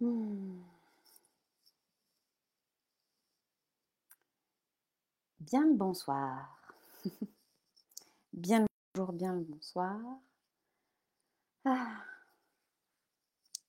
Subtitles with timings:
[0.00, 0.60] Mmh.
[5.40, 6.60] Bien le bonsoir.
[8.32, 9.98] Bien le bonjour, bien le bonsoir.
[11.64, 12.04] Ah.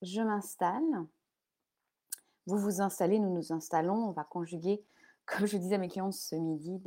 [0.02, 1.06] Je m'installe.
[2.46, 4.08] Vous vous installez, nous nous installons.
[4.08, 4.84] On va conjuguer,
[5.26, 6.80] comme je disais à mes clients ce midi,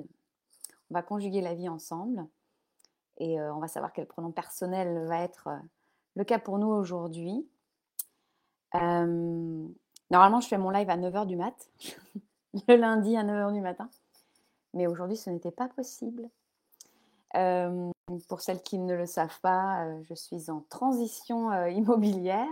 [0.89, 2.27] on va conjuguer la vie ensemble.
[3.17, 5.59] Et euh, on va savoir quel pronom personnel va être euh,
[6.15, 7.47] le cas pour nous aujourd'hui.
[8.75, 9.67] Euh,
[10.09, 11.69] normalement, je fais mon live à 9h du mat,
[12.67, 13.89] le lundi à 9h du matin.
[14.73, 16.29] Mais aujourd'hui, ce n'était pas possible.
[18.27, 22.47] pour celles qui ne le savent pas, je suis en transition immobilière.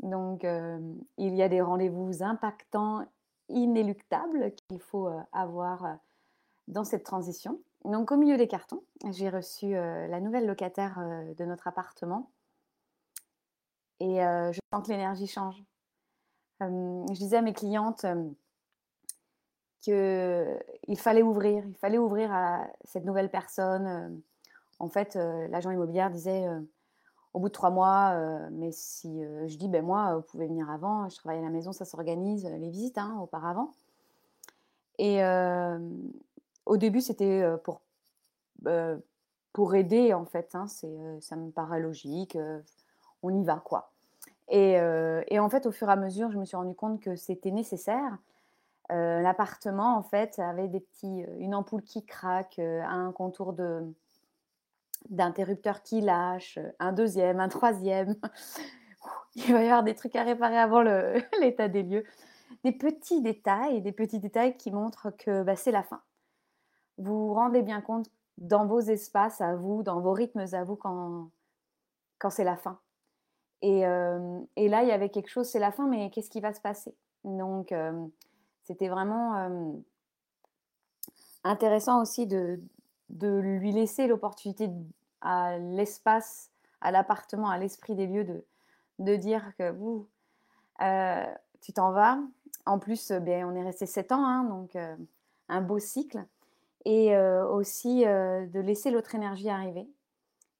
[0.00, 3.06] Donc, il y a des rendez-vous impactants,
[3.48, 5.96] inéluctables qu'il faut avoir
[6.68, 7.60] dans cette transition.
[7.86, 10.98] Donc, au milieu des cartons, j'ai reçu la nouvelle locataire
[11.36, 12.30] de notre appartement
[14.02, 15.62] et je sens que l'énergie change.
[16.60, 18.04] je disais à mes clientes
[19.80, 24.20] qu'il fallait ouvrir, il fallait ouvrir à cette nouvelle personne.
[24.80, 26.48] En fait, l'agent immobilier disait
[27.32, 28.18] au bout de trois mois,
[28.50, 31.70] mais si je dis, ben moi, vous pouvez venir avant, je travaille à la maison,
[31.72, 33.70] ça s'organise, les visites hein, auparavant.
[34.98, 35.22] Et
[36.66, 37.82] au début, c'était pour,
[39.52, 40.56] pour aider, en fait.
[40.56, 42.36] Hein, ça me paraît logique,
[43.22, 43.91] on y va, quoi.
[44.52, 47.16] Euh, et, en fait, au fur et à mesure, je me suis rendu compte que
[47.16, 48.18] c'était nécessaire.
[48.90, 53.82] Euh, l'appartement, en fait, avait des petits, euh, une ampoule qui craque, un contour de
[55.10, 58.14] d'interrupteur qui lâche, un deuxième, un troisième.
[59.34, 60.82] Il va y avoir des trucs à réparer avant
[61.40, 62.04] l'état des lieux.
[62.64, 66.00] Des petits détails, des petits détails qui montrent que bah, c'est la fin.
[66.98, 70.76] Vous vous rendez bien compte dans vos espaces à vous, dans vos rythmes à vous,
[70.76, 71.30] quand,
[72.18, 72.78] quand c'est la fin.
[73.62, 76.60] Et, là, il y avait quelque chose, c'est la fin, mais qu'est-ce qui va se
[76.60, 76.94] passer?
[77.24, 77.72] Donc,
[78.64, 79.70] c'était vraiment
[81.44, 82.60] intéressant aussi de,
[83.08, 84.68] lui laisser l'opportunité
[85.20, 88.44] à l'espace, à l'appartement, à l'esprit des lieux de,
[88.98, 90.08] de dire que vous,
[91.60, 92.18] tu t'en vas.
[92.66, 94.76] En plus, ben, on est resté sept ans, hein, donc
[95.48, 96.24] un beau cycle.
[96.84, 99.86] Et aussi de laisser l'autre énergie arriver.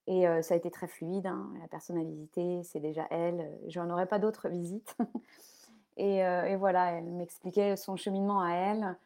[0.06, 1.26] Et ça a été très fluide.
[1.26, 1.52] Hein.
[1.60, 3.48] La personne a visité, c'est déjà elle.
[3.68, 4.96] Je n'en aurais pas d'autres visites.
[5.96, 8.96] et, voilà, elle m'expliquait son cheminement à elle.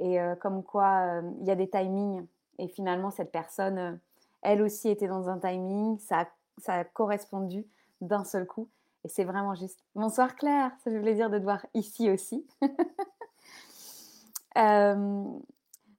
[0.00, 2.26] Et comme quoi, il y a des timings.
[2.58, 3.98] Et finalement, cette personne,
[4.42, 5.98] elle aussi était dans un timing.
[5.98, 6.28] Ça,
[6.58, 7.66] ça a correspondu
[8.00, 8.68] d'un seul coup.
[9.04, 9.80] Et c'est vraiment juste.
[9.94, 12.46] Bonsoir Claire, ça fait plaisir de te voir ici aussi.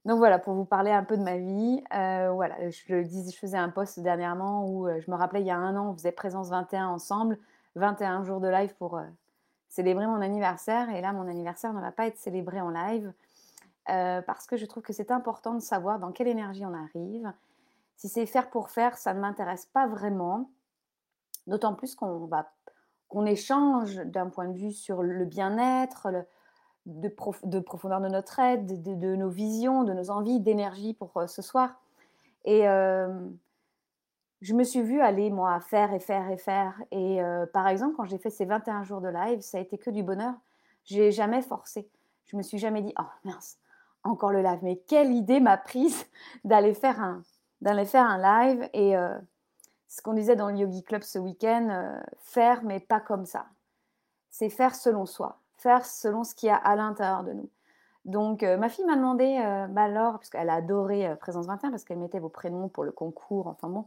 [0.06, 3.70] Donc voilà, pour vous parler un peu de ma vie, euh, voilà, je faisais un
[3.70, 6.48] post dernièrement où euh, je me rappelais il y a un an, on faisait Présence
[6.48, 7.40] 21 ensemble,
[7.74, 9.02] 21 jours de live pour euh,
[9.68, 10.90] célébrer mon anniversaire.
[10.90, 13.12] Et là, mon anniversaire ne va pas être célébré en live
[13.86, 17.32] parce que je trouve que c'est important de savoir dans quelle énergie on arrive.
[17.96, 20.50] Si c'est faire pour faire, ça ne m'intéresse pas vraiment.
[21.46, 22.50] D'autant plus qu'on va
[23.08, 26.26] qu'on échange d'un point de vue sur le bien-être, le,
[26.86, 27.08] de,
[27.58, 31.80] profondeur de notre aide, de, nos visions, de nos envies, d'énergie pour euh, ce soir.
[32.44, 33.08] Et euh,
[34.40, 36.80] je me suis vue aller, moi, faire et faire et faire.
[36.92, 39.78] Et euh, par exemple, quand j'ai fait ces 21 jours de live, ça a été
[39.78, 40.34] que du bonheur.
[40.84, 41.88] J'ai jamais forcé.
[42.26, 43.58] Je me suis jamais dit, oh mince,
[44.04, 44.60] encore le live.
[44.62, 46.06] Mais quelle idée m'a prise
[46.44, 47.22] d'aller faire un,
[47.60, 48.68] d'aller faire un live.
[48.72, 48.94] Et
[49.88, 53.46] ce qu'on disait dans le Yogi Club ce week-end, faire, mais pas comme ça.
[54.30, 57.48] C'est faire selon soi faire selon ce qu'il y a à l'intérieur de nous.
[58.06, 61.46] Donc, euh, ma fille m'a demandé, euh, bah alors, parce qu'elle a adoré euh, Présence
[61.46, 63.84] 21, parce qu'elle mettait vos prénoms pour le concours, enfin bon.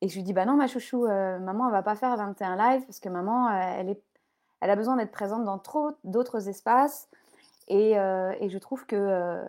[0.00, 2.84] Et je lui dis, bah non, ma chouchou, maman, elle va pas faire 21 live,
[2.84, 4.00] parce que maman, elle, est,
[4.60, 7.08] elle a besoin d'être présente dans trop d'autres espaces.
[7.68, 9.42] Et, et, je trouve que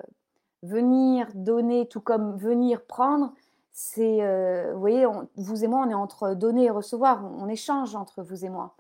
[0.64, 3.34] venir donner, tout comme venir prendre,
[3.74, 5.06] c'est, vous voyez,
[5.36, 8.74] vous et moi, on est entre donner et recevoir, on échange entre vous et moi.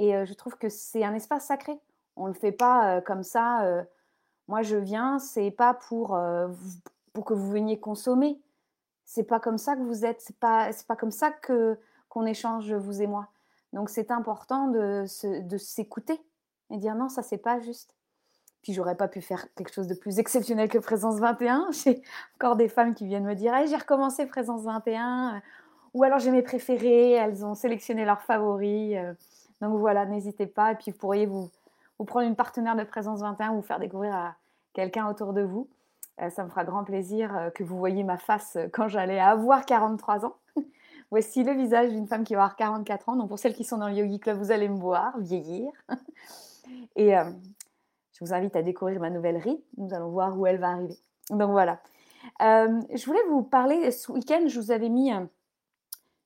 [0.00, 1.78] Et je trouve que c'est un espace sacré.
[2.16, 3.84] On ne le fait pas comme ça.
[4.48, 6.18] moi, je viens, c'est pas pour,
[7.12, 8.40] pour que vous veniez consommer.
[9.04, 10.22] C'est pas comme ça que vous êtes.
[10.22, 13.28] C'est pas, pas comme ça que qu'on échange vous et moi.
[13.74, 15.04] Donc, c'est important de,
[15.46, 16.18] de s'écouter
[16.70, 17.94] et dire non, ça c'est pas juste.
[18.62, 21.68] Puis j'aurais pas pu faire quelque chose de plus exceptionnel que Présence 21.
[21.84, 22.02] J'ai
[22.36, 25.42] encore des femmes qui viennent me dire j'ai recommencé Présence 21.
[25.94, 28.96] Ou alors j'ai mes préférées, elles ont sélectionné leurs favoris.
[29.60, 30.72] Donc voilà, n'hésitez pas.
[30.72, 31.50] Et puis vous pourriez vous,
[31.98, 34.36] vous prendre une partenaire de Présence 21 ou vous faire découvrir à
[34.72, 35.68] quelqu'un autour de vous.
[36.20, 39.18] Euh, ça me fera grand plaisir euh, que vous voyiez ma face euh, quand j'allais
[39.18, 40.36] avoir 43 ans.
[41.10, 43.16] Voici le visage d'une femme qui va avoir 44 ans.
[43.16, 45.72] Donc, pour celles qui sont dans le Yogi Club, vous allez me voir vieillir.
[46.96, 49.64] Et je vous invite à découvrir ma nouvelle rite.
[49.76, 50.96] Nous allons voir où elle va arriver.
[51.30, 51.80] Donc, voilà.
[52.38, 55.10] Je voulais vous parler, ce week-end, je vous avais mis...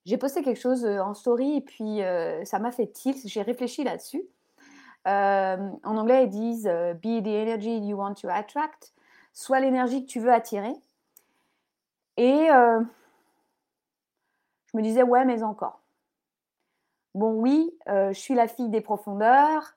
[0.04, 2.00] j'ai posté quelque chose euh, en story et puis
[2.44, 3.26] ça m'a fait tilt.
[3.26, 4.22] J'ai réfléchi là-dessus.
[5.06, 6.66] en anglais, ils disent
[7.02, 8.92] Be the energy you want to attract.
[9.32, 10.74] Soit l'énergie que tu veux attirer.
[12.16, 12.48] Et
[14.74, 15.80] je me disais, ouais, mais encore.
[17.14, 19.76] Bon, oui, euh, je suis la fille des profondeurs.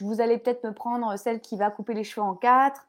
[0.00, 2.86] Vous allez peut-être me prendre celle qui va couper les cheveux en quatre.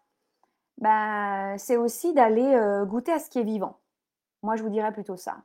[0.78, 3.80] Ben, c'est aussi d'aller euh, goûter à ce qui est vivant.
[4.44, 5.38] Moi, je vous dirais plutôt ça.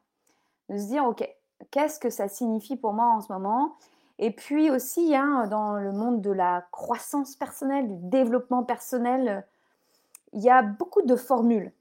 [0.70, 1.28] De se dire, OK,
[1.70, 3.76] qu'est-ce que ça signifie pour moi en ce moment?
[4.18, 9.46] Et puis aussi, hein, dans le monde de la croissance personnelle, du développement personnel,
[10.32, 11.72] il y a beaucoup de formules.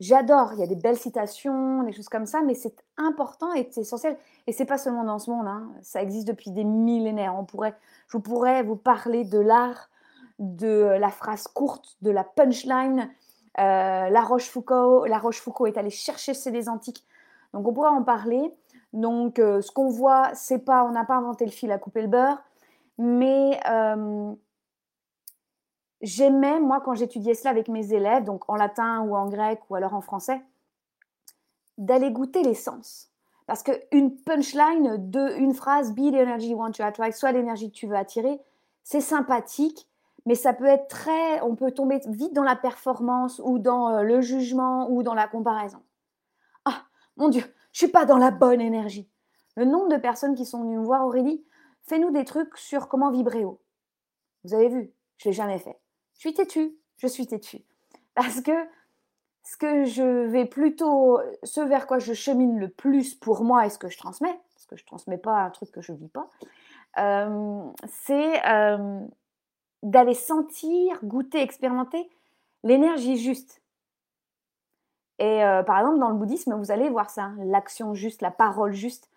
[0.00, 3.68] J'adore, il y a des belles citations, des choses comme ça, mais c'est important et
[3.70, 4.16] c'est essentiel.
[4.46, 7.34] Et c'est pas seulement dans ce monde, hein, ça existe depuis des millénaires.
[7.38, 7.74] On pourrait,
[8.08, 9.90] je pourrais vous parler de l'art,
[10.38, 13.10] de la phrase courte, de la punchline.
[13.58, 17.04] Euh, la Rochefoucauld, la Rochefoucauld est allée chercher chez antiques.
[17.52, 18.54] Donc on pourrait en parler.
[18.92, 22.02] Donc euh, ce qu'on voit, c'est pas, on n'a pas inventé le fil à couper
[22.02, 22.42] le beurre,
[22.98, 24.32] mais euh,
[26.02, 29.74] j'aimais, moi, quand j'étudiais cela avec mes élèves, donc en latin ou en grec ou
[29.74, 30.40] alors en français,
[31.78, 33.10] d'aller goûter l'essence.
[33.46, 37.70] Parce qu'une punchline de une phrase, be the energy you want to attract, soit l'énergie
[37.70, 38.40] que tu veux attirer,
[38.84, 39.88] c'est sympathique,
[40.26, 41.40] mais ça peut être très.
[41.42, 45.26] On peut tomber vite dans la performance ou dans euh, le jugement ou dans la
[45.26, 45.80] comparaison.
[47.20, 49.06] Mon Dieu, je suis pas dans la bonne énergie.
[49.54, 51.44] Le nombre de personnes qui sont venues me voir, Aurélie,
[51.82, 53.60] fais-nous des trucs sur comment vibrer haut.
[54.42, 55.78] Vous avez vu, je l'ai jamais fait.
[56.14, 57.62] Je suis têtue, je suis têtue.
[58.14, 58.52] Parce que
[59.44, 63.68] ce que je vais plutôt, ce vers quoi je chemine le plus pour moi et
[63.68, 65.98] ce que je transmets, parce que je ne transmets pas un truc que je ne
[65.98, 66.30] vis pas,
[66.96, 68.98] euh, c'est euh,
[69.82, 72.08] d'aller sentir, goûter, expérimenter
[72.62, 73.60] l'énergie juste.
[75.20, 78.72] Et euh, par exemple, dans le bouddhisme, vous allez voir ça, l'action juste, la parole
[78.72, 79.08] juste.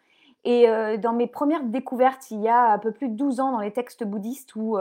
[0.46, 0.68] Et
[0.98, 3.72] dans mes premières découvertes, il y a un peu plus de 12 ans dans les
[3.72, 4.78] textes bouddhistes où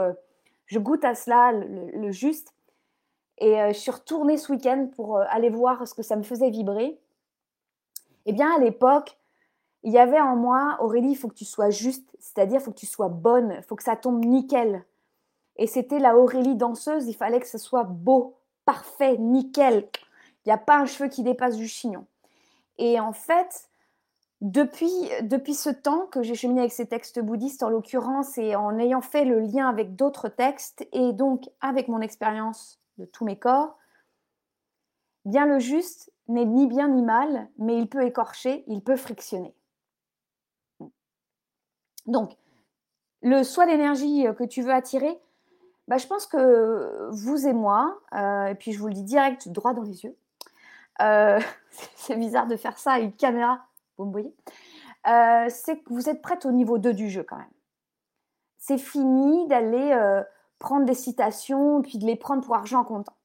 [0.65, 2.53] je goûte à cela, le, juste.
[3.39, 6.23] Et euh, je suis retournée ce week-end pour euh, aller voir ce que ça me
[6.23, 6.99] faisait vibrer.
[8.25, 9.17] Eh bien, à l'époque,
[9.83, 12.71] il y avait en moi, Aurélie, il faut que tu sois juste, c'est-à-dire il faut
[12.71, 14.85] que tu sois bonne, il faut que ça tombe nickel.
[15.57, 19.87] Et c'était la Aurélie danseuse, il fallait que ce soit beau, parfait, nickel.
[20.45, 22.05] Il n'y a pas un cheveu qui dépasse du chignon.
[22.77, 23.69] Et en fait,
[24.41, 24.89] depuis,
[25.53, 29.23] ce temps que j'ai cheminé avec ces textes bouddhistes, en l'occurrence, et en ayant fait
[29.23, 33.77] le lien avec d'autres textes, et donc avec mon expérience de tous mes corps,
[35.23, 39.55] bien le juste n'est ni bien ni mal, mais il peut écorcher, il peut frictionner.
[42.05, 42.35] Donc,
[43.21, 45.17] le soit l'énergie que tu veux attirer,
[45.87, 49.47] bah, je pense que vous et moi, euh, et puis je vous le dis direct,
[49.47, 50.17] droit dans les yeux,
[51.01, 51.39] euh,
[51.95, 53.65] c'est bizarre de faire ça à une caméra
[53.97, 54.35] vous me voyez?
[55.07, 57.45] Euh, C'est que vous êtes prête au niveau 2 du jeu quand même.
[58.57, 60.23] C'est fini d'aller euh,
[60.59, 63.17] prendre des citations puis de les prendre pour argent comptant.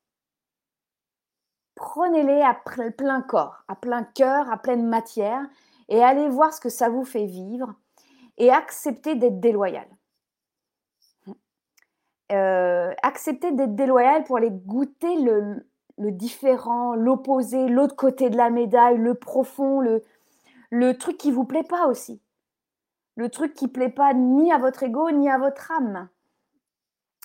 [1.76, 5.46] Prenez-les à plein corps, à plein cœur, à pleine matière
[5.88, 7.74] et allez voir ce que ça vous fait vivre
[8.36, 9.86] et acceptez d'être déloyal.
[12.32, 15.66] Euh, acceptez d'être déloyal pour aller goûter le,
[15.98, 21.64] le différent, l'opposé, l'autre côté de la médaille, le profond, le, truc qui vous plaît
[21.64, 22.20] pas aussi.
[23.16, 26.08] Le truc qui plaît pas ni à votre ego ni à votre âme.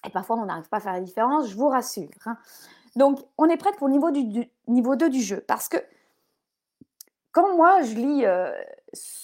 [0.05, 2.09] Et parfois, on n'arrive pas à faire la différence, je vous rassure.
[2.25, 2.37] Hein.
[2.95, 5.43] Donc, on est prête pour le niveau, du, niveau 2 du jeu.
[5.47, 5.77] Parce que
[7.31, 8.51] quand moi, je lis, euh,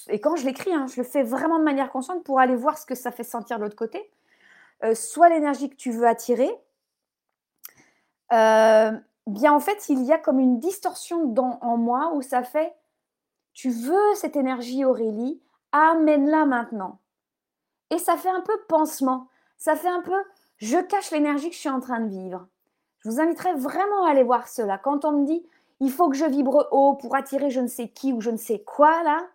[0.08, 2.78] et quand je l'écris, hein, je le fais vraiment de manière consciente pour aller voir
[2.78, 4.10] ce que ça fait sentir de l'autre côté.
[4.84, 6.50] Euh, soit l'énergie que tu veux attirer,
[8.32, 8.92] euh,
[9.30, 12.76] bien en fait, il y a comme une distorsion dans, en moi où ça fait
[13.54, 17.00] tu veux cette énergie, Aurélie, amène-la maintenant.
[17.90, 19.28] Et ça fait un peu pansement.
[19.58, 20.16] Ça fait un peu
[20.60, 22.48] je cache l'énergie que je suis en train de vivre.
[23.00, 24.78] Je vous inviterai vraiment à aller voir cela.
[24.78, 25.46] Quand on me dit
[25.80, 28.38] il faut que je vibre haut pour attirer je ne sais qui ou je ne
[28.38, 29.26] sais quoi là,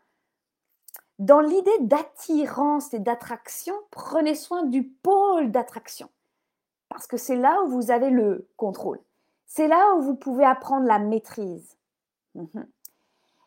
[1.18, 6.10] dans l'idée d'attirance et d'attraction, prenez soin du pôle d'attraction.
[6.88, 9.00] Parce que c'est là où vous avez le contrôle.
[9.56, 11.76] C'est là où vous pouvez apprendre la maîtrise.
[12.34, 12.66] Mhm.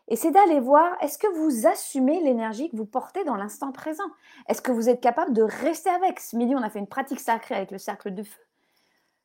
[0.08, 4.10] Et c'est d'aller voir, est-ce que vous assumez l'énergie que vous portez dans l'instant présent?
[4.48, 6.18] Est-ce que vous êtes capable de rester avec?
[6.20, 8.40] Ce midi, on a fait une pratique sacrée avec le cercle de feu.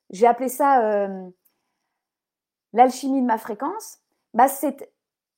[0.09, 1.29] J'ai appelé ça euh,
[2.73, 3.99] l'alchimie de ma fréquence.
[4.33, 4.91] Bah, c'est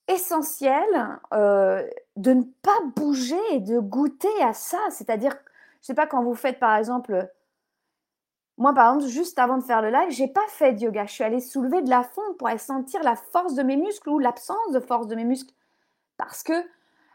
[0.08, 4.80] essentiel euh, de ne pas bouger et de goûter à ça.
[4.90, 5.38] C'est-à-dire,
[5.82, 7.30] je sais pas, quand vous faites par exemple,
[8.58, 11.06] moi par exemple, juste avant de faire le live, j'ai pas fait de yoga.
[11.06, 14.10] Je suis allée soulever de la fonte pour aller sentir la force de mes muscles
[14.10, 15.54] ou l'absence de force de mes muscles.
[16.18, 16.54] Parce que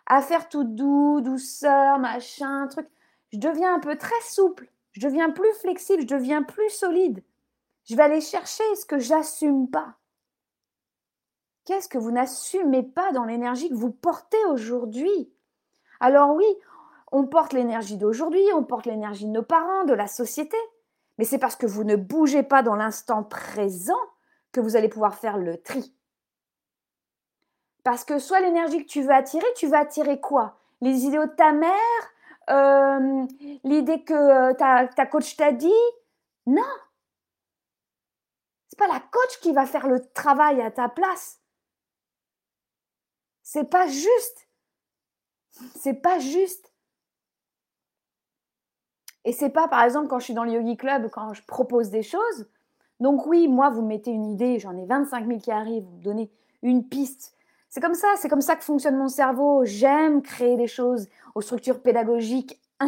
[0.06, 2.86] à faire tout doux, douceur, machin, truc,
[3.32, 4.70] je deviens un peu très souple.
[4.92, 7.22] Je deviens plus flexible, je deviens plus solide.
[7.84, 9.94] Je vais aller chercher ce que j'assume pas.
[11.64, 15.32] Qu'est-ce que vous n'assumez pas dans l'énergie que vous portez aujourd'hui?
[16.00, 16.46] Alors oui,
[17.12, 20.56] on porte l'énergie d'aujourd'hui, on porte l'énergie de nos parents, de la société,
[21.20, 24.00] mais c'est parce que vous ne bougez pas dans l'instant présent
[24.52, 25.94] que vous allez pouvoir faire le tri.
[27.84, 30.58] Parce que soit l'énergie que tu veux attirer, tu vas attirer quoi?
[30.80, 31.74] Les idéaux de ta mère
[32.48, 33.26] euh,
[33.64, 35.68] L'idée que euh, ta, ta coach t'a dit?
[36.46, 36.62] Non
[38.68, 41.38] C'est pas la coach qui va faire le travail à ta place.
[43.42, 44.48] C'est pas juste.
[45.76, 46.69] C'est pas juste.
[49.24, 51.90] Et c'est pas, par exemple, quand je suis dans le Yogi Club, quand je propose
[51.90, 52.48] des choses.
[53.00, 56.02] Donc oui, moi, vous mettez une idée, j'en ai 25 000 qui arrivent, vous me
[56.02, 56.30] donnez
[56.62, 57.34] une piste.
[57.68, 59.64] C'est comme ça, c'est comme ça que fonctionne mon cerveau.
[59.64, 62.60] J'aime créer des choses aux structures pédagogiques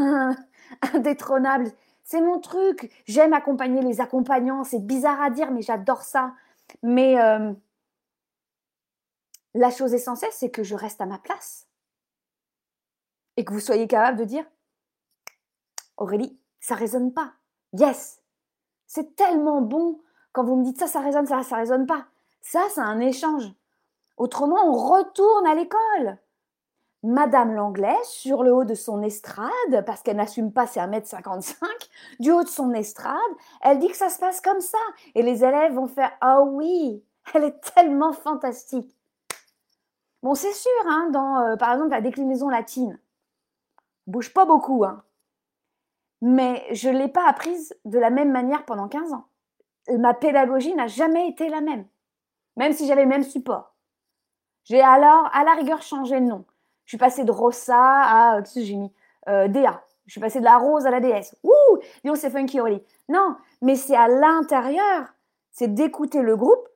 [0.94, 1.70] indétrônables.
[2.02, 2.90] C'est mon truc.
[3.06, 4.64] J'aime accompagner les accompagnants.
[4.64, 6.34] C'est bizarre à dire, mais j'adore ça.
[6.82, 7.52] Mais euh,
[9.54, 11.68] la chose essentielle, c'est que je reste à ma place.
[13.36, 14.44] Et que vous soyez capable de dire
[15.96, 17.32] Aurélie, ça résonne pas.
[17.72, 18.20] Yes
[18.86, 20.00] C'est tellement bon
[20.32, 22.06] quand vous me dites ça, ça résonne, ça, ça résonne pas.
[22.40, 23.52] Ça, c'est un échange.
[24.16, 26.18] Autrement, on retourne à l'école.
[27.04, 31.56] Madame Langlais, sur le haut de son estrade, parce qu'elle n'assume pas ses 1m55,
[32.20, 33.16] du haut de son estrade,
[33.60, 34.78] elle dit que ça se passe comme ça.
[35.14, 38.96] Et les élèves vont faire Ah oui, elle est tellement fantastique.
[40.22, 43.00] Bon, c'est sûr, hein, dans, euh, par exemple, la déclinaison latine,
[44.06, 45.02] bouge pas beaucoup, hein.
[46.22, 49.26] Mais je ne l'ai pas apprise de la même manière pendant 15 ans.
[49.98, 51.84] Ma pédagogie n'a jamais été la même,
[52.56, 53.74] même si j'avais le même support.
[54.64, 56.44] J'ai alors, à la rigueur, changé de nom.
[56.84, 58.92] Je suis passée de Rossa à, qu'est-ce que j'ai mis
[59.28, 59.82] euh, Déa.
[60.06, 61.36] Je suis passée de la rose à la déesse.
[61.42, 62.82] Ouh Dis c'est funky, Aurélie.
[63.08, 65.12] Non, mais c'est à l'intérieur.
[65.50, 66.68] C'est d'écouter le groupe.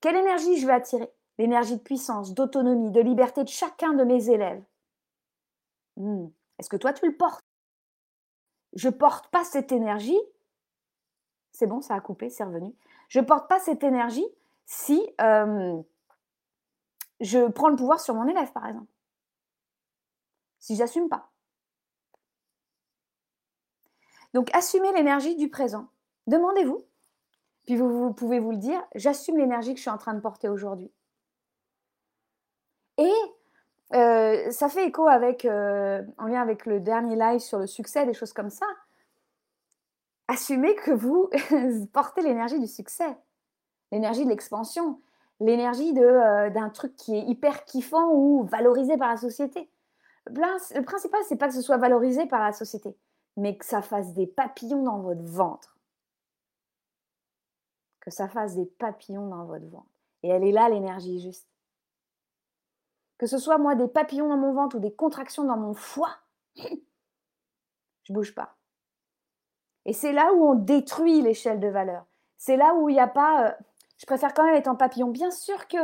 [0.00, 1.10] Quelle énergie je vais attirer?
[1.38, 4.62] L'énergie de puissance, d'autonomie, de liberté de chacun de mes élèves.
[5.96, 6.26] Hmm.
[6.58, 7.47] Est-ce que toi, tu le portes?
[8.74, 10.18] Je porte pas cette énergie.
[11.52, 12.74] C'est bon, ça a coupé, c'est revenu.
[13.08, 14.26] Je ne porte pas cette énergie
[14.66, 15.82] si euh,
[17.20, 18.90] je prends le pouvoir sur mon élève, par exemple.
[20.58, 21.30] Si j'assume pas.
[24.34, 25.88] Donc, assumez l'énergie du présent.
[26.26, 26.84] Demandez-vous.
[27.64, 30.48] Puis vous, pouvez vous le dire, j'assume l'énergie que je suis en train de porter
[30.48, 30.90] aujourd'hui.
[33.94, 38.04] Euh, ça fait écho avec, euh, en lien avec le dernier live sur le succès,
[38.04, 38.66] des choses comme ça.
[40.28, 41.30] Assumez que vous
[41.92, 43.16] portez l'énergie du succès,
[43.90, 45.00] l'énergie de l'expansion,
[45.40, 49.70] l'énergie euh, d'un truc qui est hyper kiffant ou valorisé par la société.
[50.26, 52.94] Le principal, c'est pas que ce soit valorisé par la société,
[53.38, 55.78] mais que ça fasse des papillons dans votre ventre.
[58.00, 59.86] Que ça fasse des papillons dans votre ventre.
[60.22, 61.48] Et elle est là, l'énergie juste
[63.18, 66.16] que ce soit moi des papillons dans mon ventre ou des contractions dans mon foie,
[66.56, 68.56] je bouge pas.
[69.84, 72.06] Et c'est là où on détruit l'échelle de valeur.
[72.36, 73.48] C'est là où il n'y a pas.
[73.48, 73.52] Euh,
[73.96, 75.08] je préfère quand même être en papillon.
[75.08, 75.78] Bien sûr que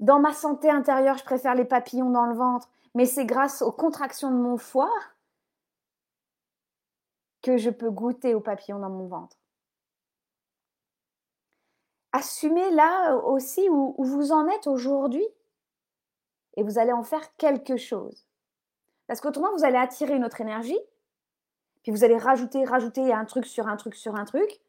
[0.00, 3.72] dans ma santé intérieure, je préfère les papillons dans le ventre, mais c'est grâce aux
[3.72, 4.92] contractions de mon foie
[7.42, 9.36] que je peux goûter aux papillons dans mon ventre.
[12.12, 15.26] Assumez là aussi où vous en êtes aujourd'hui
[16.58, 18.26] et vous allez en faire quelque chose.
[19.06, 20.78] Parce qu'autrement, vous allez attirer une autre énergie,
[21.84, 24.60] puis vous allez rajouter, rajouter un truc sur un truc sur un truc.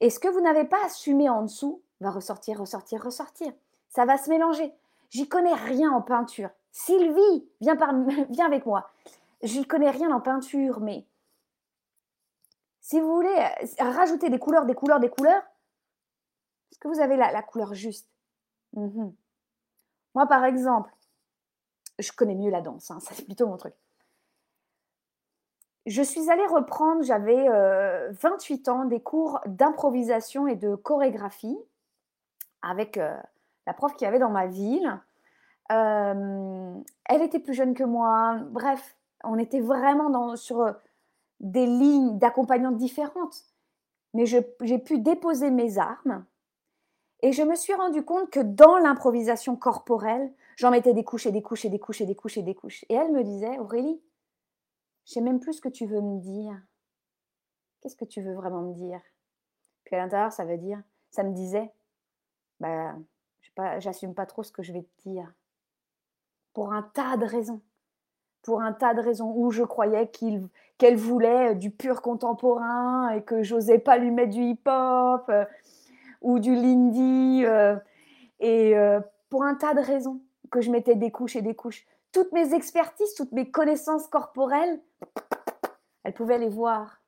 [0.00, 3.52] Et ce que vous n'avez pas assumé en dessous va ressortir, ressortir, ressortir.
[3.88, 4.74] Ça va se mélanger.
[5.10, 6.50] J'y connais rien en peinture.
[6.72, 7.76] Sylvie, viens,
[8.30, 8.90] viens avec moi.
[9.44, 11.06] J'y connais rien en peinture, mais
[12.80, 15.42] si vous voulez euh, rajouter des couleurs, des couleurs, des couleurs,
[16.72, 18.08] est-ce que vous avez la, couleur juste?
[18.72, 19.14] Mhm.
[20.14, 20.90] Moi, par exemple,
[21.98, 23.74] je connais mieux la danse, hein, c'est plutôt mon truc.
[25.86, 27.46] Je suis allée reprendre, j'avais
[28.12, 31.58] 28 euh, ans, des cours d'improvisation et de chorégraphie
[32.62, 33.14] avec euh,
[33.66, 34.98] la prof qui avait dans ma ville.
[35.72, 38.38] Euh, elle était plus jeune que moi.
[38.50, 40.74] Bref, on était vraiment sur
[41.40, 43.44] des lignes d'accompagnante différentes.
[44.14, 46.24] Mais j'ai pu déposer mes armes
[47.24, 51.32] Et je me suis rendu compte que dans l'improvisation corporelle, j'en mettais des couches et
[51.32, 52.84] des couches et des couches et des couches et des couches.
[52.90, 53.98] Et elle me disait, Aurélie,
[55.06, 56.60] je sais même plus ce que tu veux me dire.
[57.80, 59.00] Qu'est-ce que tu veux vraiment me dire?
[59.84, 61.72] Puis à l'intérieur, ça veut dire, ça me disait,
[62.60, 62.94] bah,
[63.78, 65.32] j'assume pas trop ce que je vais te dire.
[66.52, 67.62] Pour un tas de raisons.
[68.42, 70.10] Pour un tas de raisons où je croyais
[70.76, 75.32] qu'elle voulait du pur contemporain et que j'osais pas lui mettre du hip-hop
[76.24, 77.44] ou du lindy.
[77.44, 77.76] Euh,
[78.40, 81.86] et euh, pour un tas de raisons que je mettais des couches et des couches.
[82.12, 84.80] Toutes mes expertises, toutes mes connaissances corporelles,
[86.02, 87.00] elle pouvait les voir.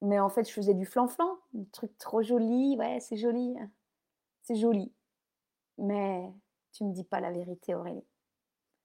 [0.00, 2.76] Mais en fait, je faisais du flan-flan, un truc trop joli.
[2.78, 3.56] Ouais, c'est joli.
[4.42, 4.92] C'est joli.
[5.76, 6.32] Mais
[6.72, 8.06] tu me dis pas la vérité, Aurélie.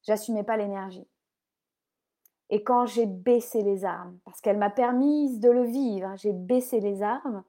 [0.04, 1.08] J'assumais pas l'énergie.
[2.50, 6.80] Et quand j'ai baissé les armes, parce qu'elle m'a permis de le vivre, j'ai baissé
[6.80, 7.44] les armes,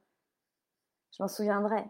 [1.14, 1.84] je m'en souviendrai.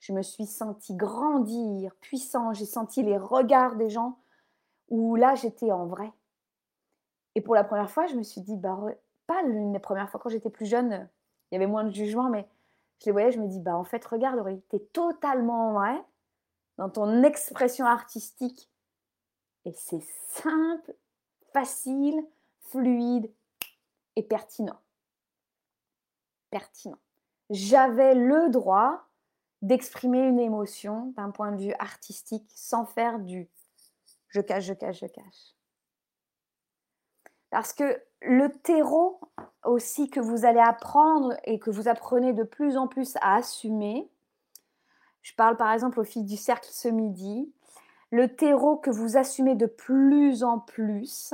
[0.00, 4.18] Je me suis sentie grandir, puissant, j'ai senti les regards des gens
[4.88, 6.12] où là j'étais en vrai.
[7.34, 8.78] Et pour la première fois, je me suis dit, bah,
[9.26, 11.08] pas l'une des premières fois, quand j'étais plus jeune,
[11.50, 12.48] il y avait moins de jugement, mais
[13.00, 16.02] je les voyais, je me dis, bah en fait, regarde, Aurélie, tu es totalement vrai
[16.78, 18.70] dans ton expression artistique.
[19.64, 20.94] Et c'est simple,
[21.52, 22.24] facile,
[22.60, 23.30] fluide
[24.16, 24.78] et pertinent.
[26.50, 26.98] Pertinent.
[27.50, 29.04] J'avais le droit
[29.62, 33.48] d'exprimer une émotion d'un point de vue artistique sans faire du
[34.34, 35.54] je cache, je cache, je cache.
[37.50, 39.20] Parce que le terreau
[39.62, 44.10] aussi que vous allez apprendre et que vous apprenez de plus en plus à assumer,
[45.22, 47.52] je parle par exemple aux filles du cercle ce midi,
[48.10, 51.32] le terreau que vous assumez de plus en plus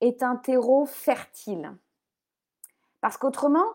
[0.00, 1.76] est un terreau fertile.
[3.00, 3.66] Parce qu'autrement,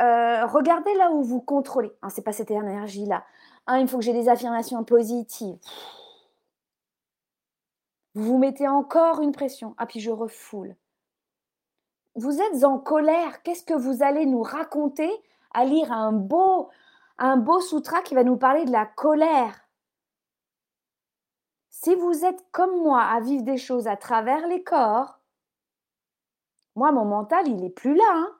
[0.00, 1.92] euh, regardez là où vous contrôlez.
[2.02, 3.24] Hein, c'est pas cette énergie-là.
[3.66, 5.58] Hein, il faut que j'ai des affirmations positives.
[8.14, 9.74] Vous vous mettez encore une pression.
[9.78, 10.76] Ah, puis je refoule.
[12.14, 13.42] Vous êtes en colère.
[13.42, 15.10] Qu'est-ce que vous allez nous raconter
[15.52, 16.68] à lire un beau,
[17.18, 19.68] un sutra qui va nous parler de la colère?
[21.70, 25.18] Si vous êtes comme moi à vivre des choses à travers les corps,
[26.76, 28.12] moi, mon mental, il n'est plus là.
[28.14, 28.36] Hein.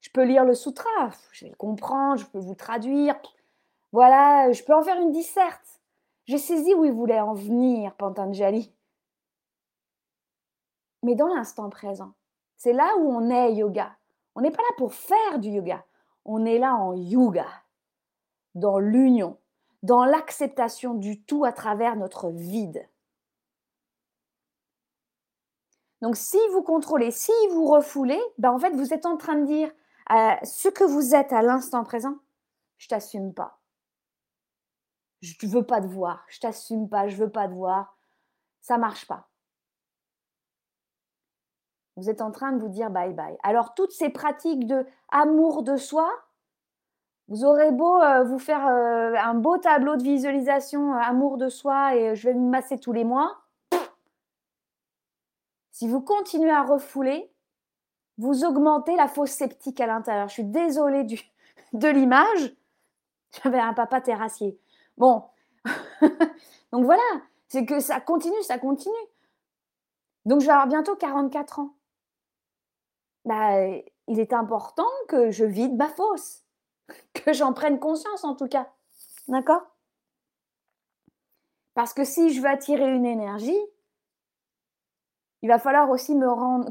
[0.00, 3.16] Je peux lire le sutra, je vais le comprendre, je peux vous traduire.
[3.92, 5.80] Voilà, je peux en faire une disserte.
[6.26, 8.72] J'ai saisi où il voulait en venir, Pantanjali
[11.06, 12.12] mais dans l'instant présent.
[12.56, 13.96] C'est là où on est yoga.
[14.34, 15.84] On n'est pas là pour faire du yoga.
[16.24, 17.46] On est là en yoga,
[18.56, 19.38] dans l'union,
[19.84, 22.88] dans l'acceptation du tout à travers notre vide.
[26.02, 29.46] Donc si vous contrôlez, si vous refoulez, ben en fait vous êtes en train de
[29.46, 29.70] dire
[30.12, 32.16] euh, ce que vous êtes à l'instant présent,
[32.78, 33.60] je t'assume pas.
[35.20, 37.96] Je veux pas te voir, je t'assume pas, je veux pas te voir.
[38.60, 39.28] Ça marche pas.
[41.96, 43.36] Vous êtes en train de vous dire bye bye.
[43.42, 46.10] Alors toutes ces pratiques de amour de soi,
[47.28, 51.96] vous aurez beau euh, vous faire euh, un beau tableau de visualisation amour de soi
[51.96, 53.40] et je vais me masser tous les mois.
[55.72, 57.34] Si vous continuez à refouler,
[58.18, 60.28] vous augmentez la fausse sceptique à l'intérieur.
[60.28, 61.20] Je suis désolée du,
[61.72, 62.56] de l'image.
[63.42, 64.58] J'avais un papa terrassier.
[64.96, 65.24] Bon,
[66.72, 67.02] donc voilà,
[67.48, 68.94] c'est que ça continue, ça continue.
[70.24, 71.74] Donc je vais avoir bientôt 44 ans.
[73.24, 73.66] Bah,
[74.08, 76.44] il est important que je vide ma fosse,
[77.12, 78.68] que j'en prenne conscience en tout cas.
[79.28, 79.62] D'accord?
[81.74, 83.58] Parce que si je veux attirer une énergie,
[85.46, 86.12] il va falloir aussi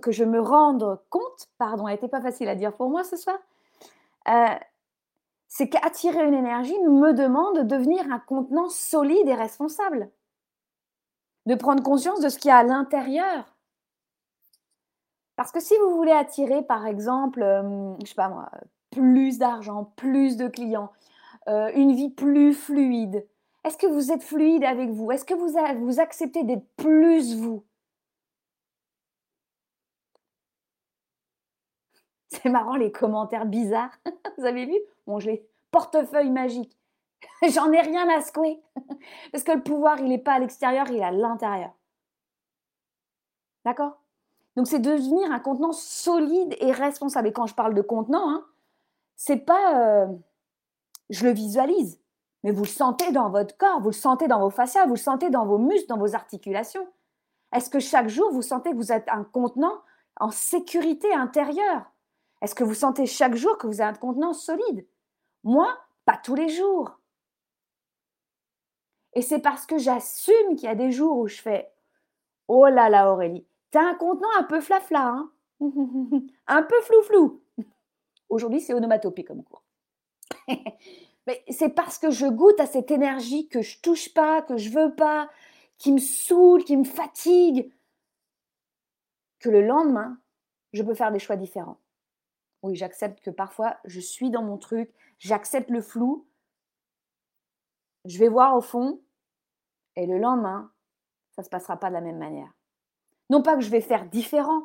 [0.01, 3.15] que je me rende compte, pardon, elle n'était pas facile à dire pour moi ce
[3.15, 3.37] soir,
[4.27, 4.47] euh,
[5.47, 10.09] c'est qu'attirer une énergie me demande de devenir un contenant solide et responsable,
[11.45, 13.45] de prendre conscience de ce qu'il y a à l'intérieur.
[15.37, 18.51] Parce que si vous voulez attirer, par exemple, je je sais pas moi,
[18.91, 20.91] plus d'argent, plus de clients,
[21.47, 23.25] une vie plus fluide,
[23.63, 25.13] est-ce que vous êtes fluide avec vous?
[25.13, 27.63] Est-ce que vous acceptez d'être plus vous?
[32.41, 33.97] C'est marrant les commentaires bizarres.
[34.37, 34.75] vous avez vu?
[35.07, 35.31] Bon, je.
[35.71, 36.77] Portefeuille magique.
[37.49, 38.61] J'en ai rien à secouer.
[39.31, 41.71] Parce que le pouvoir, il n'est pas à l'extérieur, il est à l'intérieur.
[43.65, 43.97] D'accord?
[44.55, 47.27] Donc, c'est devenir un contenant solide et responsable.
[47.27, 48.45] Et quand je parle de contenant, hein,
[49.15, 49.81] c'est pas.
[49.81, 50.07] Euh,
[51.09, 51.99] je le visualise,
[52.43, 54.99] mais vous le sentez dans votre corps, vous le sentez dans vos fascias, vous le
[54.99, 56.87] sentez dans vos muscles, dans vos articulations.
[57.53, 59.81] Est-ce que chaque jour, vous sentez que vous êtes un contenant
[60.19, 61.91] en sécurité intérieure?
[62.45, 64.85] Est-ce que vous sentez chaque jour que vous êtes un contenant solide?
[65.43, 66.99] Moi, pas tous les jours.
[69.13, 71.73] Et c'est parce que j'assume qu'il y a des jours où je fais
[72.47, 75.31] Oh là là, Aurélie, t'as un contenant un peu flafla, hein?
[76.45, 77.41] Un peu flou-flou.
[78.29, 79.63] Aujourd'hui, c'est onomatopée comme cours.
[80.47, 84.69] Mais c'est parce que je goûte à cette énergie que je touche pas, que je
[84.69, 85.31] veux pas,
[85.79, 87.73] qui me saoule, qui me fatigue,
[89.39, 90.19] que le lendemain,
[90.73, 91.79] je peux faire des choix différents.
[92.65, 96.25] Oui, j'accepte que parfois je suis dans mon truc, j'accepte le flou,
[98.05, 99.01] je vais voir au fond,
[99.95, 100.71] et le lendemain,
[101.35, 102.51] ça ne se passera pas de la même manière.
[103.29, 104.63] Non pas que je vais faire différent,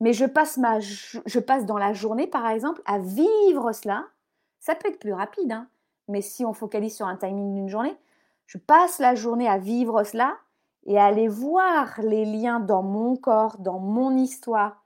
[0.00, 4.06] mais je passe, ma, je passe dans la journée, par exemple, à vivre cela.
[4.58, 5.66] Ça peut être plus rapide, hein,
[6.08, 7.96] mais si on focalise sur un timing d'une journée,
[8.44, 10.36] je passe la journée à vivre cela
[10.84, 14.84] et à aller voir les liens dans mon corps, dans mon histoire,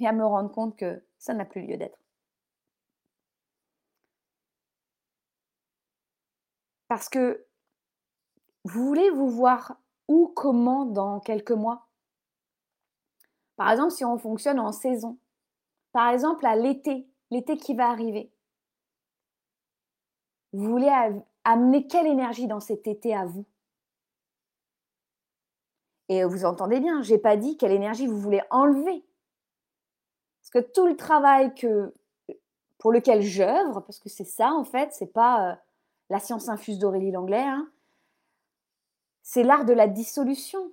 [0.00, 1.98] et à me rendre compte que ça n'a plus lieu d'être.
[6.88, 7.46] Parce que
[8.64, 9.76] vous voulez vous voir
[10.08, 11.86] où, comment dans quelques mois?
[13.56, 15.18] Par exemple, si on fonctionne en saison.
[15.92, 18.32] Par exemple, à l'été, l'été qui va arriver.
[20.52, 20.90] Vous voulez
[21.44, 23.44] amener quelle énergie dans cet été à vous?
[26.08, 29.04] Et vous entendez bien, j'ai pas dit quelle énergie vous voulez enlever.
[30.50, 31.92] Parce que tout le travail que,
[32.78, 35.54] pour lequel j'œuvre, parce que c'est ça en fait, c'est pas euh,
[36.08, 37.70] la science infuse d'Aurélie Langlais, hein,
[39.22, 40.72] c'est l'art de la dissolution.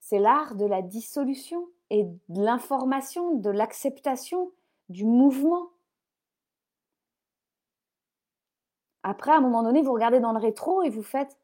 [0.00, 4.50] C'est l'art de la dissolution et de l'information, de l'acceptation,
[4.88, 5.68] du mouvement.
[9.02, 11.36] Après, à un moment donné, vous regardez dans le rétro et vous faites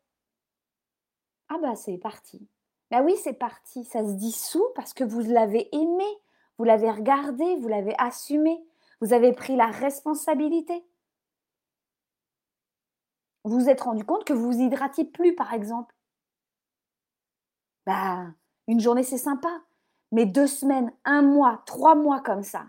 [1.51, 2.49] Ah bah c'est parti.
[2.91, 3.85] Ben oui, c'est parti.
[3.85, 6.19] Ça se dissout parce que vous l'avez aimé,
[6.59, 8.61] vous l'avez regardé, vous l'avez assumé,
[9.01, 10.85] vous avez pris la responsabilité.
[13.45, 15.95] Vous vous êtes rendu compte que vous vous hydratiez plus, par exemple.
[17.87, 18.27] Bah,
[18.67, 19.63] une journée, c'est sympa,
[20.13, 22.67] mais deux semaines, un mois, trois mois comme ça.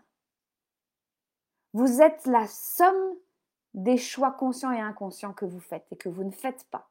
[1.74, 3.16] Vous êtes la somme
[3.74, 6.90] des choix conscients et inconscients que vous faites et que vous ne faites pas.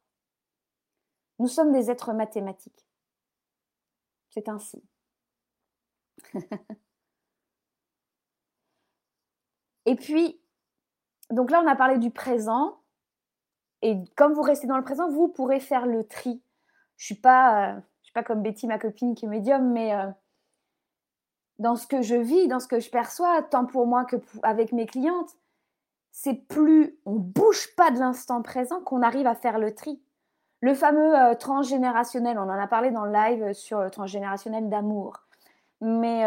[1.38, 2.87] Nous sommes des êtres mathématiques.
[4.30, 4.82] C'est ainsi.
[9.88, 10.38] Et puis,
[11.31, 12.77] donc là, on a parlé du présent.
[13.81, 16.42] Et comme vous restez dans le présent, vous pourrez faire le tri.
[16.98, 17.72] Je suis euh,
[18.03, 20.11] suis pas comme Betty, ma copine, qui est médium, mais euh,
[21.59, 24.72] dans ce que je vis, dans ce que je perçois, tant pour moi que avec
[24.72, 25.38] mes clientes,
[26.12, 30.03] c'est plus on bouge pas de l'instant présent qu'on arrive à faire le tri.
[30.61, 35.22] Le fameux euh, transgénérationnel, on en a parlé dans le live sur le transgénérationnel d'amour.
[35.81, 36.24] Mais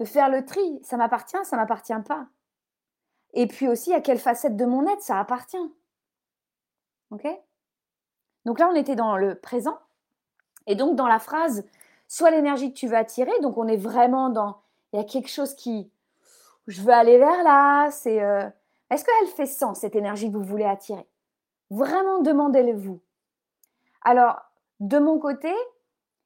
[0.00, 2.26] de faire le tri, ça m'appartient, ça m'appartient pas.
[3.34, 5.56] Et puis aussi, à quelle facette de mon être ça appartient.
[7.10, 7.26] OK?
[8.44, 9.78] Donc là, on était dans le présent.
[10.66, 11.64] Et donc, dans la phrase,
[12.08, 14.60] soit l'énergie que tu veux attirer, donc on est vraiment dans,
[14.92, 15.90] il y a quelque chose qui,
[16.66, 18.48] je veux aller vers là, c'est, euh,
[18.90, 21.06] est-ce qu'elle fait sens, cette énergie que vous voulez attirer?
[21.70, 23.00] Vraiment, demandez-le-vous.
[24.02, 24.40] Alors,
[24.80, 25.52] de mon côté,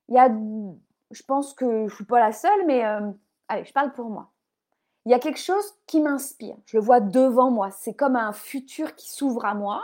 [0.08, 0.28] il y a,
[1.10, 3.10] je pense que je ne suis pas la seule, mais euh,
[3.48, 4.29] allez, je parle pour moi
[5.06, 6.56] il y a quelque chose qui m'inspire.
[6.66, 7.70] Je le vois devant moi.
[7.70, 9.82] C'est comme un futur qui s'ouvre à moi.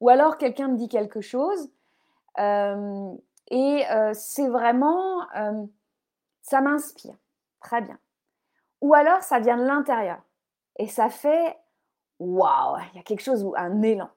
[0.00, 1.70] Ou alors quelqu'un me dit quelque chose.
[2.38, 3.14] Euh,
[3.48, 5.64] et euh, c'est vraiment, euh,
[6.42, 7.14] ça m'inspire.
[7.60, 7.98] Très bien.
[8.80, 10.20] Ou alors ça vient de l'intérieur.
[10.78, 11.56] Et ça fait,
[12.18, 14.10] waouh, il y a quelque chose, un élan.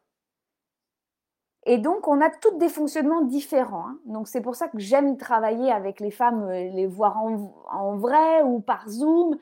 [1.65, 3.87] Et donc, on a tous des fonctionnements différents.
[3.87, 3.99] Hein.
[4.05, 8.59] Donc, c'est pour ça que j'aime travailler avec les femmes, les voir en vrai ou
[8.59, 9.37] par Zoom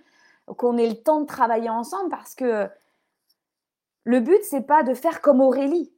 [0.55, 2.69] qu'on ait le temps de travailler ensemble parce que
[4.03, 5.91] le but, c'est pas de faire comme Aurélie,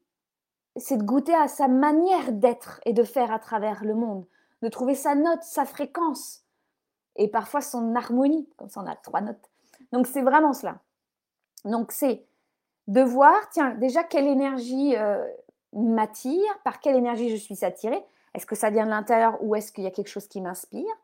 [0.75, 4.25] c'est de goûter à sa manière d'être et de faire à travers le monde,
[4.61, 6.43] de trouver sa note, sa fréquence
[7.15, 9.49] et parfois son harmonie, comme ça on a trois notes.
[9.91, 10.79] Donc c'est vraiment cela.
[11.65, 12.25] Donc c'est
[12.87, 15.23] de voir, tiens, déjà quelle énergie euh,
[15.73, 19.71] m'attire, par quelle énergie je suis attirée, est-ce que ça vient de l'intérieur ou est-ce
[19.71, 20.95] qu'il y a quelque chose qui m'inspire?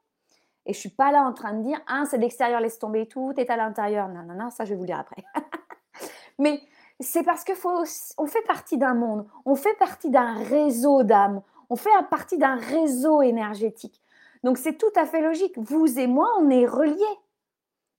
[0.66, 3.34] Et je suis pas là en train de dire, ah, c'est l'extérieur, laisse tomber tout,
[3.38, 4.08] est à l'intérieur.
[4.08, 5.24] Non, non, non, ça, je vais vous le dire après.
[6.40, 6.62] Mais
[7.00, 7.84] c'est parce que faut,
[8.18, 12.56] on fait partie d'un monde, on fait partie d'un réseau d'âmes, on fait partie d'un
[12.56, 14.02] réseau énergétique.
[14.44, 15.58] Donc c'est tout à fait logique.
[15.58, 17.20] Vous et moi, on est reliés.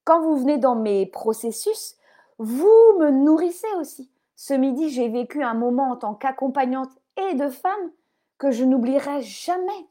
[0.04, 1.96] Quand vous venez dans mes processus,
[2.38, 4.10] vous me nourrissez aussi.
[4.36, 7.90] Ce midi, j'ai vécu un moment en tant qu'accompagnante et de femme
[8.38, 9.86] que je n'oublierai jamais.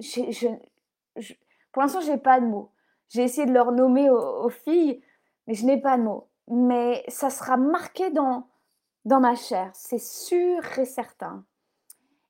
[0.00, 0.48] je,
[1.78, 2.72] pour l'instant, je n'ai pas de mots.
[3.08, 5.00] J'ai essayé de leur nommer aux, filles,
[5.46, 6.26] mais je n'ai pas de mots.
[6.48, 8.48] mais ça sera marqué dans,
[9.04, 11.44] dans ma chair, c'est sûr et certain.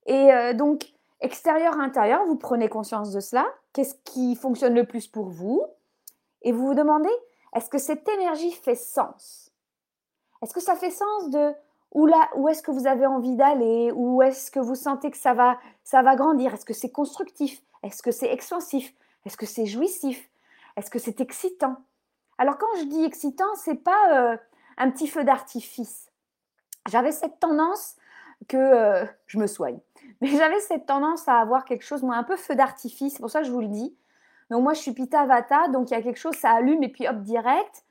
[0.05, 3.47] Et euh, donc, extérieur, intérieur, vous prenez conscience de cela.
[3.73, 5.65] Qu'est-ce qui fonctionne le plus pour vous?
[6.43, 7.09] Et vous vous demandez,
[7.55, 9.51] est-ce que cette énergie fait sens?
[10.43, 11.55] Est-ce que ça fait sens de
[11.95, 12.07] où,
[12.37, 13.93] où est-ce que vous avez envie d'aller?
[13.95, 16.53] Où est-ce que vous sentez que ça va, ça va grandir?
[16.53, 17.63] Est-ce que c'est constructif?
[17.83, 18.93] Est-ce que c'est expansif?
[19.25, 20.29] Est-ce que c'est jouissif?
[20.77, 21.77] Est-ce que c'est excitant?
[22.39, 24.37] Alors quand je dis excitant, c'est pas euh,
[24.77, 26.11] un petit feu d'artifice.
[26.89, 27.97] J'avais cette tendance
[28.47, 29.79] que euh, je me soigne.
[30.21, 33.15] Mais j'avais cette tendance à avoir quelque chose, moi, un peu feu d'artifice.
[33.15, 33.97] C'est pour ça que je vous le dis.
[34.51, 36.89] Donc moi, je suis Pita Vata, donc il y a quelque chose, ça allume et
[36.89, 37.85] puis hop, direct.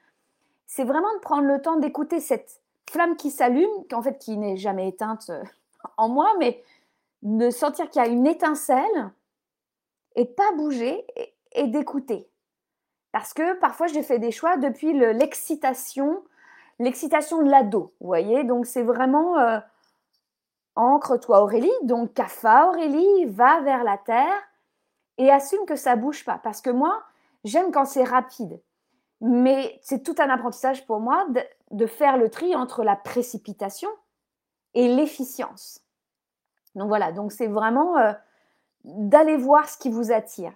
[0.66, 4.58] C'est vraiment de prendre le temps d'écouter cette flamme qui s'allume, qu'en fait, qui n'est
[4.58, 5.44] jamais éteinte euh,
[5.98, 6.64] en moi, mais
[7.22, 9.12] de sentir qu'il y a une étincelle
[10.18, 11.06] et pas bouger
[11.54, 12.30] et, d'écouter.
[13.14, 16.24] Parce que parfois, j'ai fait des choix depuis l'excitation,
[16.80, 19.60] l'excitation de l'ado, vous voyez Donc, c'est vraiment euh,
[20.76, 24.42] ancre-toi Aurélie, donc Kafa Aurélie, va vers la terre
[25.18, 26.40] et assume que ça bouge pas.
[26.44, 27.02] Parce que moi,
[27.44, 28.60] j'aime quand c'est rapide.
[29.22, 31.26] Mais c'est tout un apprentissage pour moi
[31.72, 33.90] de, faire le tri entre la précipitation
[34.74, 35.82] et l'efficience.
[36.76, 38.14] Donc voilà, donc c'est vraiment euh,
[38.88, 40.54] d'aller voir ce qui vous attire.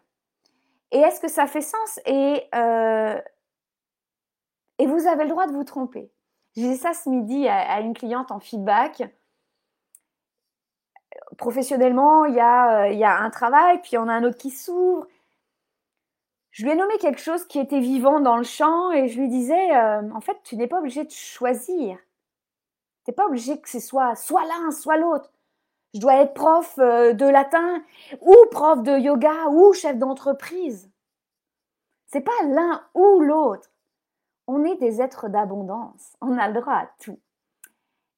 [0.92, 2.00] Et est-ce que ça fait sens?
[2.06, 3.22] Et, euh,
[4.80, 6.12] et vous avez le droit de vous tromper.
[6.56, 9.04] J'ai dit ça ce midi à, une cliente en feedback.
[11.38, 14.50] Professionnellement, il y, a, il y a un travail, puis on a un autre qui
[14.50, 15.08] s'ouvre
[16.52, 19.30] je lui ai nommé quelque chose qui était vivant dans le champ et je lui
[19.30, 21.98] disais, euh, en fait, tu n'es pas obligé de choisir.
[23.06, 25.32] Tu n'es pas obligé que ce soit soit l'un, soit l'autre.
[25.94, 27.84] Je dois être prof euh, de latin
[28.22, 30.90] ou prof de yoga ou chef d'entreprise.
[32.08, 33.70] C'est pas l'un ou l'autre.
[34.48, 36.14] On est des êtres d'abondance.
[36.22, 37.20] On a le droit à tout.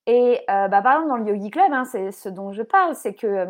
[0.06, 2.96] Et euh, bah, par exemple, dans le Yogi Club, hein, c'est ce dont je parle,
[2.96, 3.48] c'est que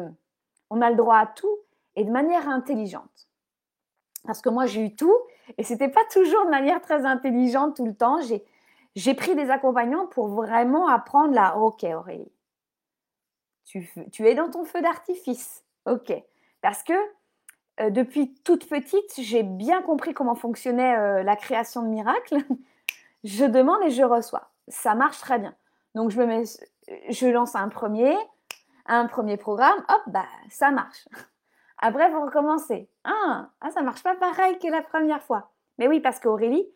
[0.70, 1.58] on a le droit à tout
[1.96, 3.28] et de manière intelligente.
[4.26, 5.16] Parce que moi, j'ai eu tout
[5.58, 8.22] et c'était pas toujours de manière très intelligente tout le temps.
[8.22, 8.46] J'ai,
[8.96, 12.32] j'ai pris des accompagnants pour vraiment apprendre la OK, Aurélie.
[13.66, 15.64] Tu, es dans ton feu d'artifice.
[15.86, 16.14] OK.
[16.62, 16.94] Parce que
[17.80, 22.38] euh, depuis toute petite, j'ai bien compris comment fonctionnait euh, la création de miracles.
[23.24, 24.52] je demande et je reçois.
[24.68, 25.56] Ça marche très bien.
[25.96, 28.16] Donc, je lance un premier,
[28.86, 31.08] un premier programme, hop, bah, ça marche.
[31.78, 32.90] Après, vous recommencez.
[33.04, 35.52] Ah, ah, ça marche pas pareil que la première fois.
[35.78, 36.68] Mais oui, parce qu'Aurélie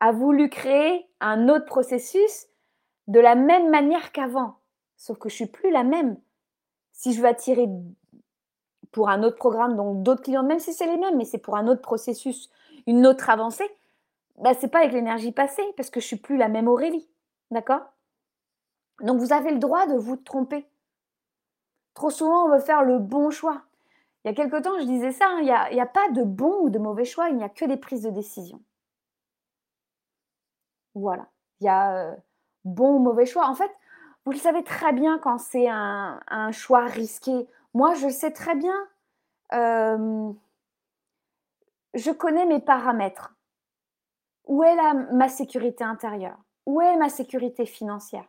[0.00, 2.46] a voulu créer un autre processus
[3.06, 4.58] de la même manière qu'avant.
[4.96, 6.16] Sauf que je suis plus la même.
[6.98, 7.68] Si je veux attirer
[8.90, 11.56] pour un autre programme, donc d'autres clients, même si c'est les mêmes, mais c'est pour
[11.56, 12.50] un autre processus,
[12.88, 13.70] une autre avancée,
[14.38, 17.08] bah, c'est pas avec l'énergie passée, parce que je suis plus la même Aurélie.
[17.52, 17.82] D'accord?
[19.00, 20.66] Donc vous avez le droit de vous tromper.
[21.94, 23.62] Trop souvent, on veut faire le bon choix.
[24.24, 25.38] Il y a quelque temps, je disais ça, hein,
[25.70, 27.76] il n'y a, pas de bon ou de mauvais choix, il n'y a que des
[27.76, 28.60] prises de décision.
[30.96, 31.28] Voilà,
[31.60, 32.16] il y a euh,
[32.64, 33.46] bon ou mauvais choix.
[33.46, 33.70] En fait,
[34.28, 37.48] vous le savez très bien quand c'est un, choix risqué.
[37.72, 38.76] Moi, je sais très bien,
[39.54, 40.30] euh,
[41.94, 43.34] je connais mes paramètres.
[44.44, 46.36] Où est la, ma sécurité intérieure?
[46.66, 48.26] Où est ma sécurité financière?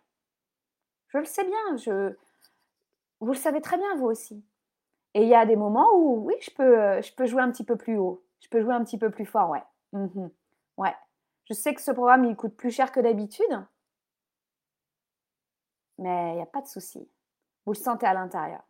[1.09, 2.15] Je le sais bien, je,
[3.19, 4.41] vous le savez très bien, vous aussi.
[5.15, 7.51] Et il y a des moments où, oui, je peux, euh, je peux jouer un
[7.51, 8.23] petit peu plus haut.
[8.39, 9.63] Je peux jouer un petit peu plus fort, ouais.
[9.91, 10.29] Mmh
[10.77, 10.95] ouais.
[11.43, 13.65] Je sais que ce programme, il coûte plus cher que d'habitude.
[15.99, 17.07] Mais il n'y a pas de souci.
[17.65, 18.63] Vous le sentez à l'intérieur.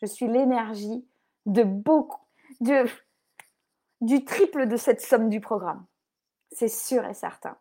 [0.00, 1.06] Je suis l'énergie
[1.46, 2.20] de beaucoup,
[2.60, 5.84] du triple de cette somme du programme.
[6.52, 7.56] C'est sûr et certain.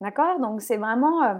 [0.00, 0.38] D'accord?
[0.40, 1.34] Donc c'est vraiment euh,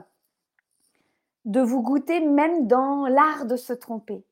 [1.45, 4.25] de vous goûter même dans l'art de se tromper.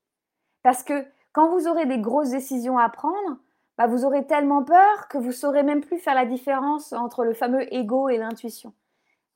[0.62, 3.38] Parce que quand vous aurez des grosses décisions à prendre,
[3.76, 7.32] bah, vous aurez tellement peur que vous saurez même plus faire la différence entre le
[7.32, 8.74] fameux ego et l'intuition.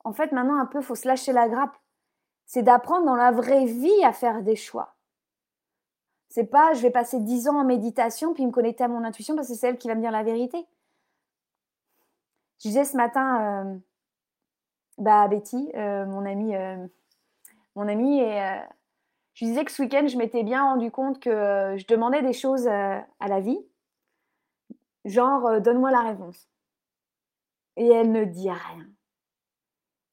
[0.03, 1.77] En fait, maintenant, un peu, faut se lâcher la grappe.
[2.45, 4.95] C'est d'apprendre dans la vraie vie à faire des choix.
[6.29, 9.35] C'est pas, je vais passer dix ans en méditation puis me connecter à mon intuition
[9.35, 10.65] parce que c'est elle qui va me dire la vérité.
[12.63, 13.77] Je disais ce matin, euh,
[14.97, 16.87] bah Betty, euh, mon amie, euh,
[17.75, 18.61] mon amie, et
[19.33, 22.67] je disais que ce week-end, je m'étais bien rendu compte que je demandais des choses
[22.67, 23.59] à la vie,
[25.05, 26.47] genre donne-moi la réponse.
[27.75, 28.87] Et elle ne dit rien.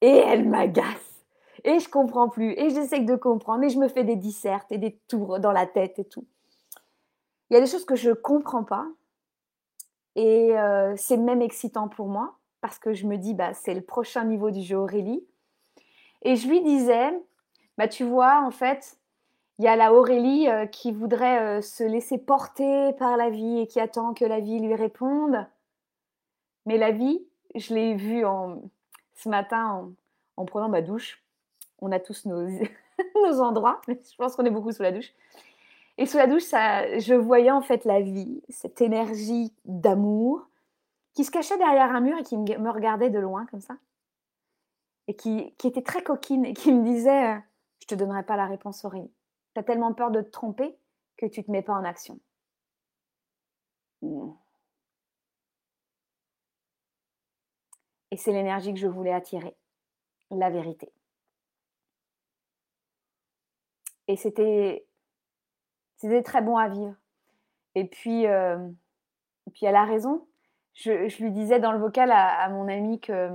[0.01, 1.10] Et elle m'agace.
[1.65, 2.53] Et je comprends plus.
[2.53, 3.65] Et j'essaie de comprendre.
[3.65, 6.27] Et je me fais des dissertes et des tours dans la tête et tout.
[7.51, 8.87] Il y a des choses que je ne comprends pas.
[10.17, 10.53] Et
[10.97, 14.51] c'est même excitant pour moi parce que je me dis, bah, c'est le prochain niveau
[14.51, 15.25] du jeu Aurélie.
[16.23, 17.11] Et je lui disais,
[17.79, 18.99] bah tu vois, en fait,
[19.59, 23.61] il y a la Aurélie euh, qui voudrait euh, se laisser porter par la vie
[23.61, 25.47] et qui attend que la vie lui réponde.
[26.67, 28.25] Mais la vie, je l'ai vue
[29.15, 29.91] ce matin
[30.37, 31.23] en, prenant ma douche.
[31.81, 35.13] On a tous nos, endroits, mais je pense qu'on est beaucoup sous la douche.
[35.99, 40.49] Et sous la douche, je voyais en fait la vie, cette énergie d'amour
[41.15, 43.77] qui se cachait derrière un mur et qui me regardait de loin comme ça.
[45.09, 47.39] Et qui, était très coquine et qui me disait euh,
[47.83, 49.11] Je te donnerai pas la réponse, Aurélie.
[49.55, 50.77] Tu as tellement peur de te tromper
[51.17, 52.21] que tu te mets pas en action.
[58.11, 59.57] Et c'est l'énergie que je voulais attirer,
[60.31, 60.93] la vérité.
[64.11, 64.87] Et c'était,
[65.97, 66.95] c'était très bon à vivre.
[67.77, 68.59] Et puis, euh,
[69.53, 70.27] puis elle a raison.
[70.75, 73.31] Je, lui disais dans le vocal à, mon amie que,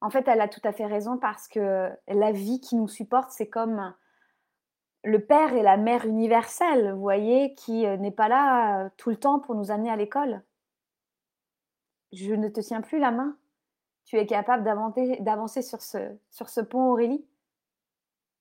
[0.00, 3.30] en fait, elle a tout à fait raison parce que la vie qui nous supporte,
[3.30, 3.94] c'est comme
[5.02, 9.08] le père et la mère universelle, vous voyez, qui euh, n'est pas là euh, tout
[9.08, 10.42] le temps pour nous amener à l'école.
[12.12, 13.34] Je ne te tiens plus la main
[14.10, 15.98] tu es capable d'avancer sur ce,
[16.30, 17.24] sur ce pont, Aurélie?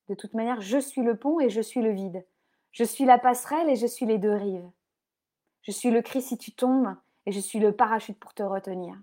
[0.09, 2.25] De toute manière, je suis le pont et je suis le vide.
[2.71, 4.69] Je suis la passerelle et je suis les deux rives.
[5.61, 6.95] Je suis le cri si tu tombes
[7.27, 8.95] et je suis le parachute pour te retenir.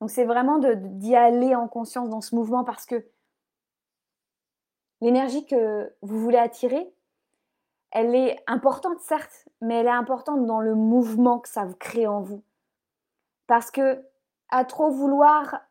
[0.00, 3.06] Donc c'est vraiment d'y aller en conscience dans ce mouvement parce que
[5.00, 6.92] l'énergie que vous voulez attirer,
[7.90, 12.20] elle est importante, certes, mais elle est importante dans le mouvement que ça crée en
[12.20, 12.42] vous.
[13.46, 14.04] Parce que
[14.52, 15.62] à trop vouloir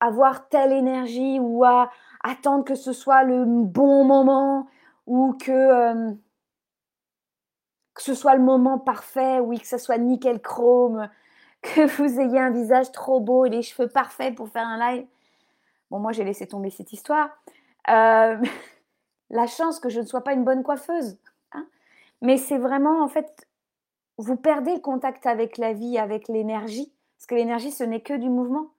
[0.00, 1.90] avoir telle énergie ou à
[2.22, 4.66] attendre que ce soit le bon moment
[5.06, 6.12] ou que, euh,
[7.98, 11.08] ce soit le moment parfait, oui, que ce soit nickel chrome,
[11.62, 15.06] que vous ayez un visage trop beau et les cheveux parfaits pour faire un live.
[15.90, 17.30] Bon, moi j'ai laissé tomber cette histoire.
[17.88, 18.36] Euh,
[19.30, 21.16] la chance que je ne sois pas une bonne coiffeuse.
[22.22, 23.46] Mais c'est vraiment, en fait,
[24.18, 28.14] vous perdez le contact avec la vie, avec l'énergie, parce que l'énergie, ce n'est que
[28.14, 28.70] du mouvement.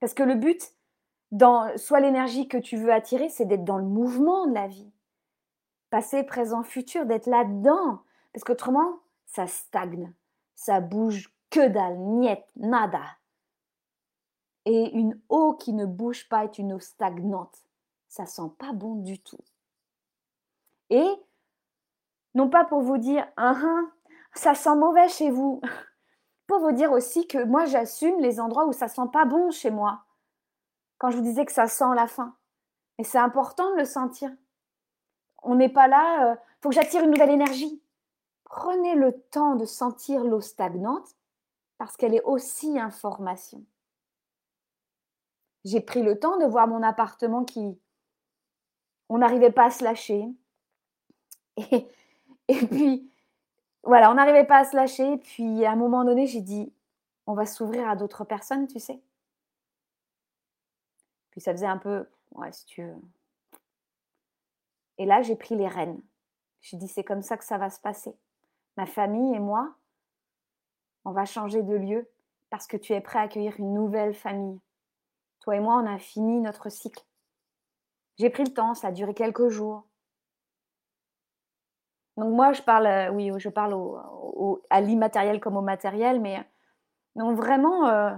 [0.00, 0.74] Parce que le but,
[1.76, 4.92] soit l'énergie que tu veux attirer, c'est d'être dans le mouvement de la vie.
[5.90, 8.02] Passé, présent, futur, d'être là-dedans.
[8.32, 10.12] Parce qu'autrement, ça stagne,
[10.54, 13.02] ça bouge que dalle, niet, nada.
[14.64, 17.56] Et une eau qui ne bouge pas est une eau stagnante.
[18.08, 19.38] Ça sent pas bon du tout.
[20.90, 21.06] Et
[22.34, 23.80] non pas pour vous dire, ah, ah,
[24.34, 25.60] ça sent mauvais chez vous,
[26.46, 29.70] pour vous dire aussi que moi j'assume les endroits où ça sent pas bon chez
[29.70, 30.04] moi.
[30.98, 32.34] Quand je vous disais que ça sent la faim.
[32.98, 34.30] Et c'est important de le sentir.
[35.42, 37.82] On n'est pas là, il euh, faut que j'attire une nouvelle énergie.
[38.44, 41.16] Prenez le temps de sentir l'eau stagnante
[41.78, 43.64] parce qu'elle est aussi information.
[45.64, 47.78] J'ai pris le temps de voir mon appartement qui,
[49.08, 50.28] on n'arrivait pas à se lâcher.
[51.56, 53.10] Et puis,
[53.84, 55.18] voilà, on n'arrivait pas à se lâcher.
[55.18, 56.72] Puis, à un moment donné, j'ai dit,
[57.26, 59.00] on va s'ouvrir à d'autres personnes, tu sais.
[61.30, 62.96] Puis, ça faisait un peu, ouais, si tu veux.
[64.98, 66.00] Et là, j'ai pris les rênes.
[66.60, 68.16] J'ai dit, c'est comme ça que ça va se passer.
[68.76, 69.74] Ma famille et moi,
[71.04, 72.08] on va changer de lieu
[72.50, 74.60] parce que tu es prêt à accueillir une nouvelle famille.
[75.40, 77.04] Toi et moi, on a fini notre cycle.
[78.18, 79.84] J'ai pris le temps, ça a duré quelques jours.
[82.16, 83.74] Donc moi, je parle, euh, oui, je parle
[84.70, 86.44] à l'immatériel comme au matériel, mais
[87.16, 88.10] donc vraiment, euh,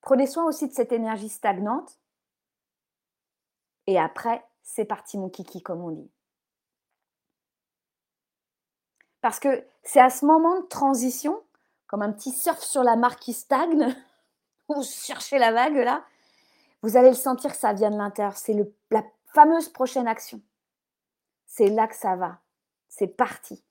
[0.00, 1.98] prenez soin aussi de cette énergie stagnante.
[3.86, 6.10] Et après, c'est parti mon kiki, comme on dit.
[9.22, 11.42] Parce que c'est à ce moment de transition,
[11.86, 13.94] comme un petit surf sur la mare qui stagne,
[14.68, 16.04] ou cherchez la vague là,
[16.82, 18.36] vous allez le sentir ça vient de l'intérieur.
[18.36, 18.54] C'est
[18.90, 19.02] la
[19.34, 20.40] fameuse prochaine action.
[21.46, 22.40] C'est là que ça va.
[22.88, 23.62] C'est parti.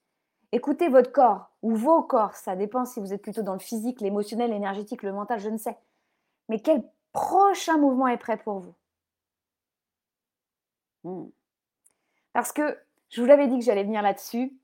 [0.51, 4.01] Écoutez votre corps ou vos corps, ça dépend si vous êtes plutôt dans le physique,
[4.01, 5.77] l'émotionnel, l'énergétique, le mental, je ne sais.
[6.49, 8.75] Mais quel prochain mouvement est prêt pour vous?
[11.03, 11.29] Hmm.
[12.33, 12.77] Parce que
[13.09, 14.57] je vous l'avais dit que j'allais venir là-dessus.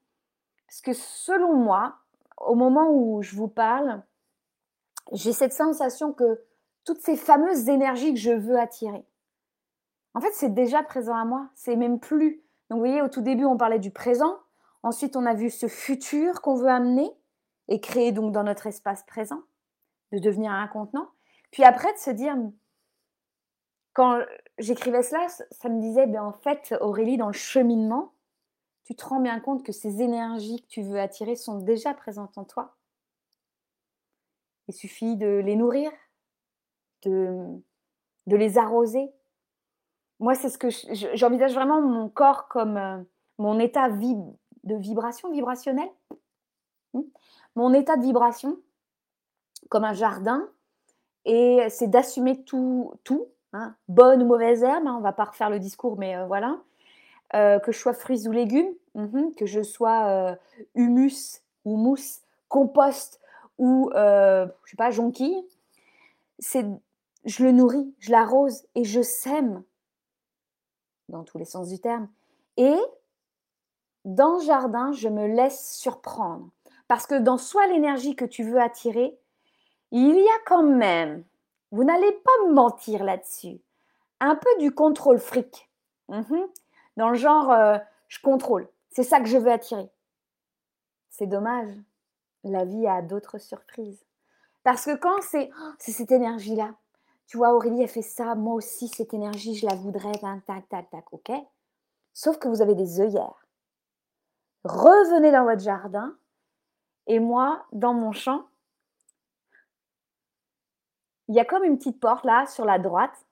[0.67, 1.97] Parce que selon moi,
[2.37, 4.03] au moment où je vous parle,
[5.11, 6.43] j'ai cette sensation que
[6.85, 9.05] toutes ces fameuses énergies que je veux attirer,
[10.13, 11.49] en fait, c'est déjà présent à moi.
[11.55, 12.43] C'est même plus.
[12.69, 14.37] Donc, vous voyez, au tout début, on parlait du présent.
[14.83, 17.09] Ensuite, on a vu ce futur qu'on veut amener
[17.69, 19.41] et créer donc dans notre espace présent,
[20.11, 21.09] de devenir un contenant.
[21.51, 22.35] Puis après, de se dire,
[23.93, 24.21] quand
[24.57, 28.13] j'écrivais cela, ça me disait, ben en fait, Aurélie, dans le cheminement,
[28.85, 32.37] tu te rends bien compte que ces énergies que tu veux attirer sont déjà présentes
[32.37, 32.75] en toi.
[34.67, 35.91] Il suffit de les nourrir,
[37.03, 37.61] de,
[38.27, 39.11] les arroser.
[40.19, 40.69] Moi, c'est ce que
[41.15, 43.03] j'envisage vraiment mon corps comme euh,
[43.37, 43.89] mon état
[44.63, 45.89] de vibration, vibrationnel.
[46.93, 47.01] Hmm?
[47.55, 48.57] Mon état de vibration
[49.69, 50.47] comme un jardin.
[51.25, 53.75] Et c'est d'assumer tout, tout hein.
[53.87, 54.87] bonne ou mauvaise herbe.
[54.87, 56.59] Hein, on va pas refaire le discours, mais euh, voilà.
[57.33, 60.37] Euh, que je sois fruits ou légumes, mhm, que je sois
[60.75, 63.19] humus ou mousse, compost
[63.57, 65.43] ou, je sais pas, jonquille.
[66.39, 66.65] C'est
[67.25, 69.63] je le nourris, je l'arrose et je sème,
[71.09, 72.09] dans tous les sens du terme.
[72.57, 72.75] Et
[74.05, 76.49] dans le jardin, je me laisse surprendre.
[76.87, 79.17] Parce que dans soit l'énergie que tu veux attirer,
[79.91, 81.23] il y a quand même,
[81.71, 83.61] vous n'allez pas me mentir là-dessus,
[84.19, 85.69] un peu du contrôle fric.
[86.09, 86.47] Mhm.
[86.97, 87.77] Dans le genre, euh,
[88.07, 88.67] je contrôle.
[88.91, 89.89] C'est ça que je veux attirer.
[91.09, 91.69] C'est dommage.
[92.43, 94.03] La vie a d'autres surprises.
[94.63, 96.75] Parce que quand c'est oh, cette énergie-là,
[97.25, 100.89] tu vois, Aurélie, elle fait ça, moi aussi, cette énergie, je la voudrais, tac, tac,
[100.89, 101.31] tac, ok
[102.13, 103.42] Sauf que vous avez des œillères.
[104.63, 106.15] Revenez dans votre jardin
[107.07, 108.45] et moi, dans mon champ,
[111.27, 113.25] il y a comme une petite porte là sur la droite.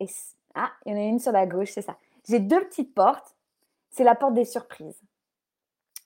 [0.00, 0.06] Et
[0.54, 1.96] ah, il y en a une sur la gauche, c'est ça.
[2.28, 3.34] J'ai deux petites portes.
[3.90, 5.00] C'est la porte des surprises.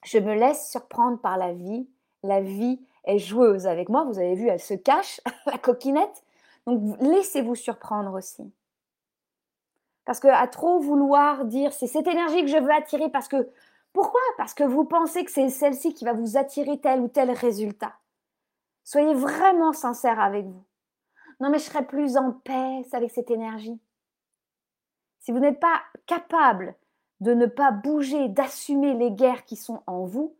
[0.05, 1.87] Je me laisse surprendre par la vie.
[2.23, 4.03] La vie est joueuse avec moi.
[4.05, 6.23] Vous avez vu, elle se cache, la coquinette.
[6.67, 8.51] Donc laissez-vous surprendre aussi.
[10.05, 13.49] Parce que à trop vouloir dire c'est cette énergie que je veux attirer parce que
[13.93, 14.21] pourquoi?
[14.37, 17.93] Parce que vous pensez que c'est celle-ci qui va vous attirer tel ou tel résultat.
[18.83, 20.63] Soyez vraiment sincère avec vous.
[21.39, 23.79] Non mais je serai plus en paix avec cette énergie.
[25.19, 26.75] Si vous n'êtes pas capable
[27.19, 30.35] de ne pas bouger, d'assumer les guerres qui sont en vous,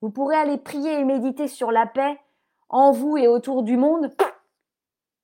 [0.00, 2.18] vous pourrez aller prier et méditer sur la paix
[2.68, 4.12] en vous et autour du monde.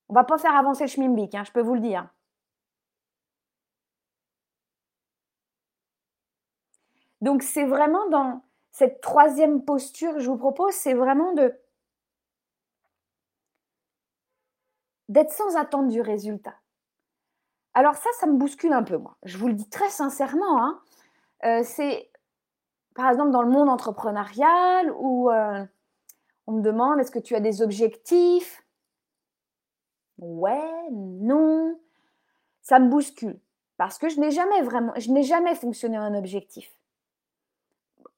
[0.09, 2.09] On va pas faire avancer le schmimblick, hein, je peux vous le dire.
[7.25, 11.59] Donc c'est vraiment dans cette troisième posture que je vous propose, c'est vraiment de
[15.09, 16.55] d'être sans attente du résultat.
[17.73, 19.17] Alors ça, ça me bouscule un peu, moi.
[19.23, 20.63] Je vous le dis très sincèrement.
[20.63, 20.83] Hein.
[21.45, 22.11] Euh, c'est,
[22.95, 25.65] par exemple, dans le monde entrepreneurial où euh,
[26.47, 28.63] on me demande, est-ce que tu as des objectifs?
[30.19, 31.81] Ouais, non.
[32.61, 33.41] Ça me bouscule
[33.79, 36.71] parce que je n'ai jamais vraiment, je n'ai jamais fonctionné un objectif.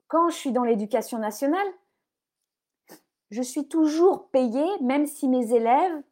[0.08, 1.66] Quand je suis dans l'éducation nationale,
[3.30, 6.02] je suis toujours payée, même si mes élèves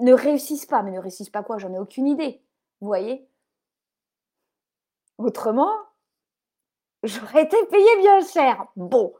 [0.00, 0.82] ne réussissent pas.
[0.82, 1.58] Mais ne réussissent pas quoi?
[1.58, 2.40] J'en ai aucune idée.
[2.80, 3.28] Vous voyez?
[5.18, 5.72] Autrement,
[7.02, 8.66] j'aurais été payée bien cher.
[8.76, 9.12] Bon.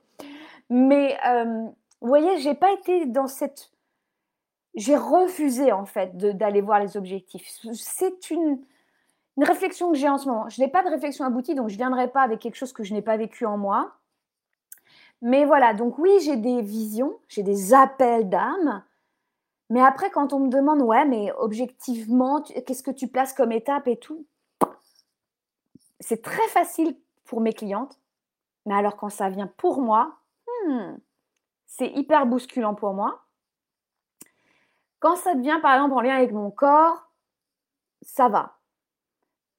[0.71, 1.67] Mais euh,
[2.01, 3.73] vous voyez, j'ai pas été dans cette
[4.75, 7.47] j'ai refusé en fait d'aller voir les objectifs.
[7.75, 8.65] C'est une,
[9.37, 10.49] une, réflexion que j'ai en ce moment.
[10.49, 12.85] Je n'ai pas de réflexion aboutie, donc je ne viendrai pas avec quelque chose que
[12.85, 13.93] je n'ai pas vécu en moi.
[15.21, 18.83] Mais voilà, donc oui, j'ai des visions, j'ai des appels d'âme.
[19.71, 23.89] Mais après, quand on me demande, ouais, mais objectivement, qu'est-ce que tu places comme étape
[23.89, 24.27] et tout,
[26.01, 27.99] c'est très facile pour mes clientes.
[28.67, 30.19] Mais alors quand ça vient pour moi,
[30.67, 30.97] hmm,
[31.67, 33.25] c'est hyper bousculant pour moi.
[35.01, 37.11] Quand ça devient, par exemple, en lien avec mon corps,
[38.03, 38.59] ça va.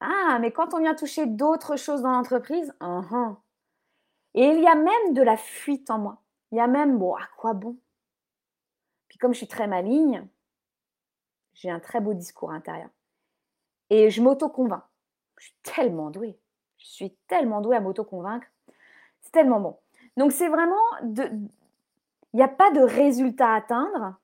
[0.04, 3.36] Ah, mais quand on vient toucher d'autres choses dans l'entreprise, uh-huh.
[4.34, 6.22] et il y a même de la fuite en moi.
[6.52, 7.78] Il y a même, bon, à quoi bon?
[9.08, 10.28] Puis comme je suis très maligne,
[11.54, 12.90] j'ai un très beau discours intérieur.
[13.90, 14.84] Et je m'auto-convainc.
[15.38, 16.40] Je suis tellement douée.
[16.78, 18.48] Je suis tellement douée à m'auto-convaincre.
[19.22, 19.80] C'est tellement bon.
[20.18, 21.24] Donc c'est vraiment de...
[22.34, 24.16] Il n'y a pas de résultat à atteindre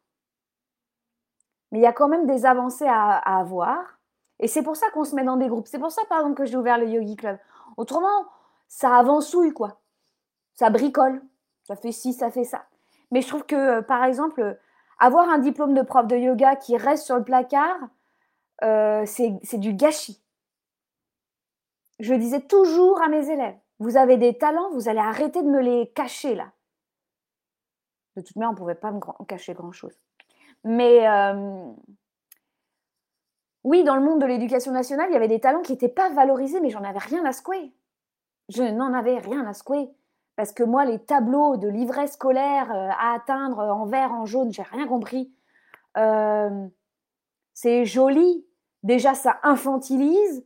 [1.72, 3.99] mais il y a quand même des avancées à, avoir.
[4.40, 5.68] Et c'est pour ça qu'on se met dans des groupes.
[5.68, 7.38] C'est pour ça, par exemple, que j'ai ouvert le Yogi Club.
[7.78, 8.26] Autrement,
[8.68, 9.80] ça avancouille, quoi.
[10.54, 11.22] Ça bricole.
[11.64, 12.64] Ça fait ci, ça fait ça.
[13.12, 14.58] Mais je trouve que, euh, par exemple,
[15.00, 17.78] avoir un diplôme de prof de yoga qui reste sur le placard,
[18.64, 20.22] euh, c'est du gâchis.
[22.00, 25.62] Je disais toujours à mes élèves, vous avez des talents, vous allez arrêter de me
[25.62, 26.52] les cacher là.
[28.16, 29.98] De toute manière, on ne pouvait pas me cacher grand-chose.
[30.64, 31.72] Mais euh,
[33.70, 36.10] oui, dans le monde de l'éducation nationale, il y avait des talents qui n'étaient pas
[36.10, 37.72] valorisés, mais j'en avais rien à secouer.
[38.48, 39.92] Je n'en avais rien à secouer.
[40.36, 44.52] Parce que moi, les tableaux de livret scolaire euh, à atteindre en vert, en jaune,
[44.52, 45.32] j'ai rien compris.
[45.98, 46.66] Euh,
[47.54, 48.44] c'est joli.
[48.82, 50.44] Déjà, ça infantilise.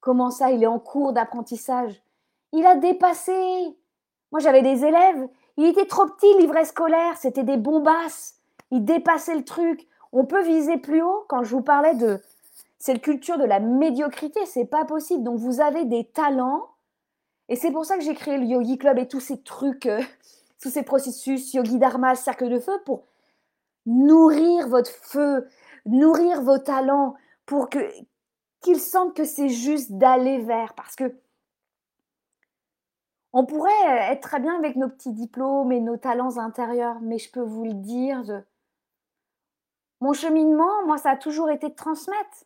[0.00, 2.02] Comment ça, il est en cours d'apprentissage?
[2.52, 3.76] Il a dépassé.
[4.30, 8.36] Moi, j'avais des élèves, il était trop petit, livret scolaire, c'était des bombasses.
[8.70, 9.86] Il dépassait le truc.
[10.12, 12.18] On peut viser plus haut quand je vous parlais de
[12.82, 15.22] cette culture de la médiocrité, c'est pas possible.
[15.22, 16.68] Donc vous avez des talents
[17.48, 20.02] et c'est pour ça que j'ai créé le Yogi Club et tous ces trucs, euh,
[20.60, 23.04] tous ces processus, Yogi Dharma, cercle de feu, pour
[23.86, 25.46] nourrir votre feu,
[25.86, 27.14] nourrir vos talents,
[27.46, 27.78] pour que
[28.62, 30.74] qu'ils sentent que c'est juste d'aller vers.
[30.74, 31.14] Parce que
[33.32, 37.30] on pourrait être très bien avec nos petits diplômes et nos talents intérieurs, mais je
[37.30, 38.42] peux vous le dire,
[40.00, 42.44] mon cheminement, moi, ça a toujours été de transmettre.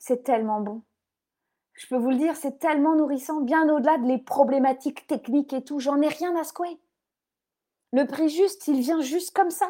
[0.00, 0.82] C'est tellement bon.
[1.74, 5.62] Je peux vous le dire, c'est tellement nourrissant, bien au-delà de les problématiques techniques et
[5.62, 5.78] tout.
[5.78, 6.80] J'en ai rien à secouer.
[7.92, 9.68] Le prix juste, il vient juste comme ça.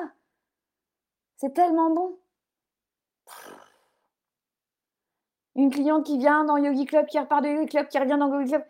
[1.36, 2.18] C'est tellement bon.
[5.56, 8.32] Une cliente qui vient dans Yogi Club, qui repart de Yogi Club, qui revient dans
[8.32, 8.64] Yogi Club.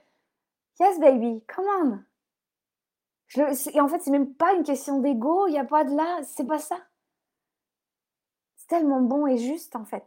[0.80, 1.98] Yes, baby, come on.
[3.36, 6.20] Et en fait, c'est même pas une question d'ego, il n'y a pas de là,
[6.22, 6.78] c'est pas ça.
[8.56, 10.04] C'est tellement bon et juste, en fait.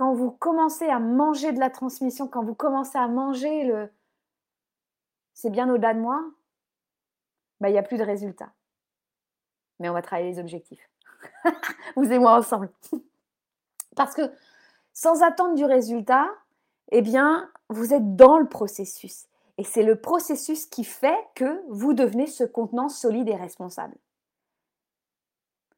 [0.00, 3.92] Quand vous commencez à manger de la transmission, quand vous commencez à manger le
[5.34, 6.24] c'est bien au-delà de moi,
[7.60, 8.50] bah, il n'y a plus de résultats.
[9.78, 10.88] Mais on va travailler les objectifs.
[11.96, 12.70] vous et moi ensemble.
[13.94, 14.22] Parce que
[14.94, 16.30] sans attendre du résultat,
[16.92, 19.26] eh bien, vous êtes dans le processus.
[19.58, 23.98] Et c'est le processus qui fait que vous devenez ce contenant solide et responsable.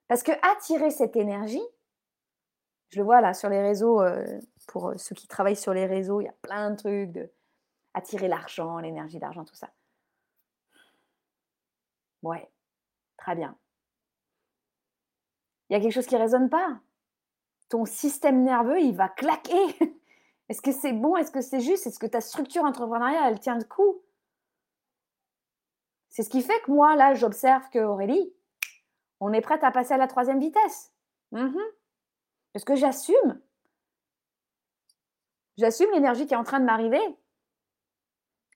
[0.06, 1.66] Parce que attirer cette énergie,
[2.93, 4.38] je le vois là sur les réseaux, euh,
[4.68, 7.30] pour euh, ceux qui travaillent sur les réseaux, il y a plein de trucs de
[7.95, 9.70] attirer l'argent, l'énergie d'argent, tout ça.
[12.22, 12.51] Ouais,
[13.16, 13.57] très bien.
[15.68, 16.80] Il y a quelque chose qui ne résonne pas?
[17.70, 19.78] Ton système nerveux, il va claquer.
[20.51, 21.16] Est-ce que c'est bon?
[21.16, 21.86] Est-ce que c'est juste?
[21.86, 24.03] Est-ce que ta structure entrepreneuriale, elle tient le coup?
[26.11, 28.34] C'est ce qui fait que moi, là, j'observe que Aurélie,
[29.18, 30.93] on est prête à passer à la troisième vitesse.
[31.30, 31.57] Mmh
[32.55, 33.40] Est-ce que j'assume?
[35.59, 37.00] J'assume l'énergie qui est en train de m'arriver.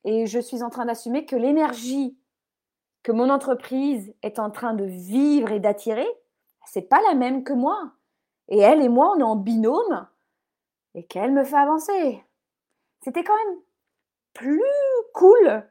[0.05, 2.17] Et je suis en train d'assumer que l'énergie
[3.07, 6.09] que mon entreprise est en train de vivre et d'attirer,
[6.65, 7.93] c'est pas la même que moi.
[8.49, 10.09] Et elle et moi, on est en binôme
[10.95, 12.25] et qu'elle me fait avancer.
[13.03, 13.59] C'était quand même
[14.33, 14.61] plus
[15.15, 15.65] cool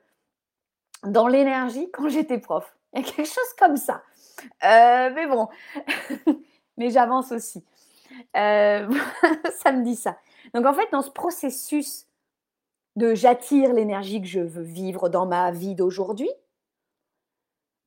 [1.04, 2.78] dans l'énergie quand j'étais prof.
[2.94, 4.02] Il y a quelque chose comme ça.
[4.64, 5.50] Euh, mais bon,
[6.78, 7.66] mais j'avance aussi.
[8.36, 8.90] Euh,
[9.64, 10.18] ça me dit ça.
[10.54, 12.08] Donc en fait, dans ce processus
[12.96, 16.30] de j'attire l'énergie que je veux vivre dans ma vie d'aujourd'hui,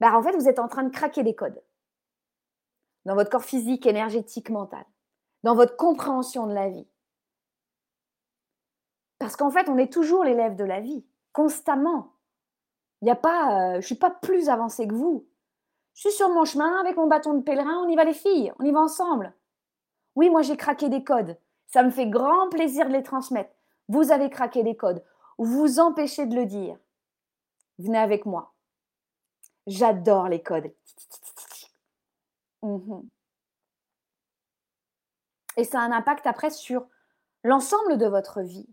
[0.01, 1.62] bah en fait, vous êtes en train de craquer des codes
[3.05, 4.85] dans votre corps physique, énergétique, mental,
[5.43, 6.87] dans votre compréhension de la vie.
[9.19, 12.12] Parce qu'en fait, on est toujours l'élève de la vie, constamment.
[13.01, 15.27] Il n'y a pas, euh, je suis pas plus avancée que vous.
[15.95, 18.53] Je suis sur mon chemin avec mon bâton de pèlerin, on y va les filles,
[18.59, 19.33] on y va ensemble.
[20.14, 21.38] Oui, moi j'ai craqué des codes.
[21.66, 23.50] Ça me fait grand plaisir de les transmettre.
[23.88, 25.04] Vous avez craqué des codes.
[25.38, 26.78] Vous empêchez de le dire.
[27.78, 28.54] Venez avec moi.
[29.66, 30.72] J'adore les codes.
[32.62, 33.00] Mmh
[35.56, 36.86] Et ça a un impact après sur
[37.44, 38.68] l'ensemble de votre vie.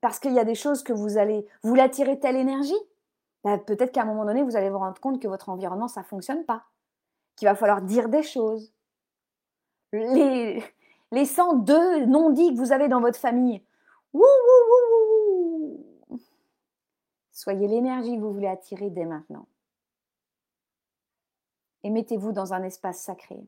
[0.00, 2.78] Parce qu'il y a des choses que vous allez, vous l'attirez telle énergie,
[3.44, 6.00] bah, peut-être qu'à un moment donné, vous allez vous rendre compte que votre environnement, ça
[6.00, 6.64] ne fonctionne pas.
[7.36, 8.72] Qu'il va falloir dire des choses.
[9.92, 10.62] Les,
[11.12, 13.62] les 102 non-dits que vous avez dans votre famille.
[17.32, 19.46] Soyez l'énergie que vous voulez attirer dès maintenant.
[21.84, 23.40] Et mettez-vous dans un espace sacré.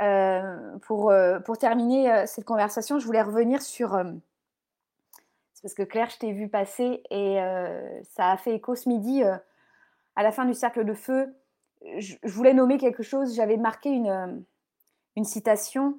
[0.00, 3.90] Euh, pour, euh, pour, terminer euh, cette conversation, je voulais revenir sur
[5.62, 7.36] parce que Claire, je t'ai vu passer et
[8.10, 11.32] ça a fait écho ce midi à la fin du cercle de feu.
[11.98, 13.36] Je, voulais nommer quelque chose.
[13.36, 14.44] J'avais marqué une,
[15.16, 15.98] une citation.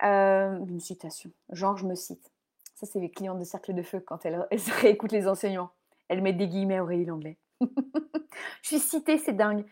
[0.00, 1.30] une citation.
[1.50, 2.30] Genre, je me cite.
[2.74, 4.46] Ça, c'est les clientes de cercle de feu quand elles,
[4.80, 5.70] réécoutent les enseignements.
[6.08, 7.36] Elles mettent des guillemets Aurélie l'anglais.
[7.60, 9.64] je suis citée, c'est dingue.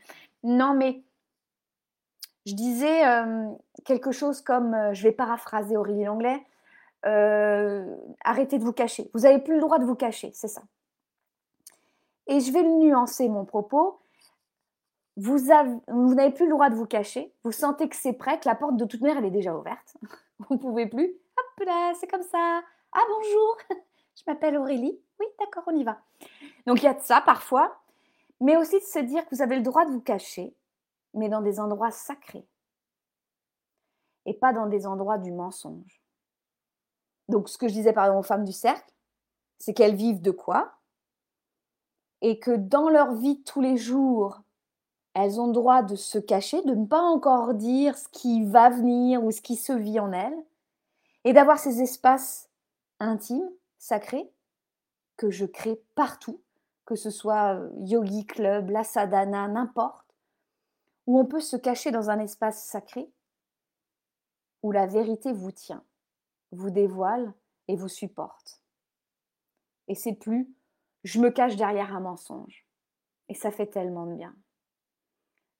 [0.43, 1.03] Non, mais
[2.45, 3.03] je disais
[3.84, 6.43] quelque chose comme, je vais paraphraser Aurélie l'anglais.
[7.07, 7.84] Euh,
[8.24, 9.11] arrêtez de vous cacher.
[9.14, 10.62] Vous n'avez plus le droit de vous cacher, c'est ça.
[12.26, 14.01] Et je vais nuancer mon propos.
[15.17, 15.39] Vous,
[15.89, 17.33] vous n'avez plus le droit de vous cacher.
[17.43, 19.97] Vous sentez que c'est prêt, que la porte de toute manière, elle est déjà ouverte.
[20.39, 21.07] Vous ne pouvez plus.
[21.07, 22.61] Hop là, c'est comme ça.
[22.93, 23.57] Ah bonjour,
[24.14, 25.01] je m'appelle Aurélie.
[25.19, 25.99] Oui, d'accord, on y va.
[26.67, 27.81] Donc il y a de ça parfois,
[28.41, 30.55] mais aussi de se dire que vous avez le droit de vous cacher,
[31.14, 32.47] mais dans des endroits sacrés
[34.27, 36.03] et pas dans des endroits du mensonge.
[37.29, 38.93] Donc, ce que je disais par exemple aux femmes du cercle,
[39.59, 40.75] c'est qu'elles vivent de quoi?
[42.21, 44.43] Et que dans leur vie tous les jours,
[45.19, 48.69] elles ont le droit de se cacher, de ne pas encore dire ce qui va
[48.69, 50.37] venir ou ce qui se vit en elles,
[51.25, 52.51] et d'avoir ces espaces
[53.01, 54.31] intimes, sacrés,
[55.17, 56.41] que je crée partout,
[56.85, 60.07] que ce soit yogi club, la sadhana, n'importe,
[61.07, 63.11] où on peut se cacher dans un espace sacré,
[64.62, 65.83] où la vérité vous tient,
[66.53, 67.33] vous dévoile
[67.69, 68.61] et vous supporte.
[69.89, 70.49] Et c'est plus
[71.07, 72.67] je me cache derrière un mensonge.
[73.29, 74.35] Et ça fait tellement de bien.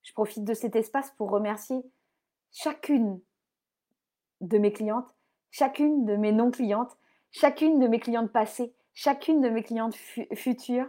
[0.07, 1.83] Je profite de cet espace pour remercier
[2.53, 3.21] chacune
[4.41, 5.13] de mes clientes,
[5.51, 6.97] chacune de mes non-clientes,
[7.33, 10.87] chacune de mes clientes passées, chacune de mes clientes futures,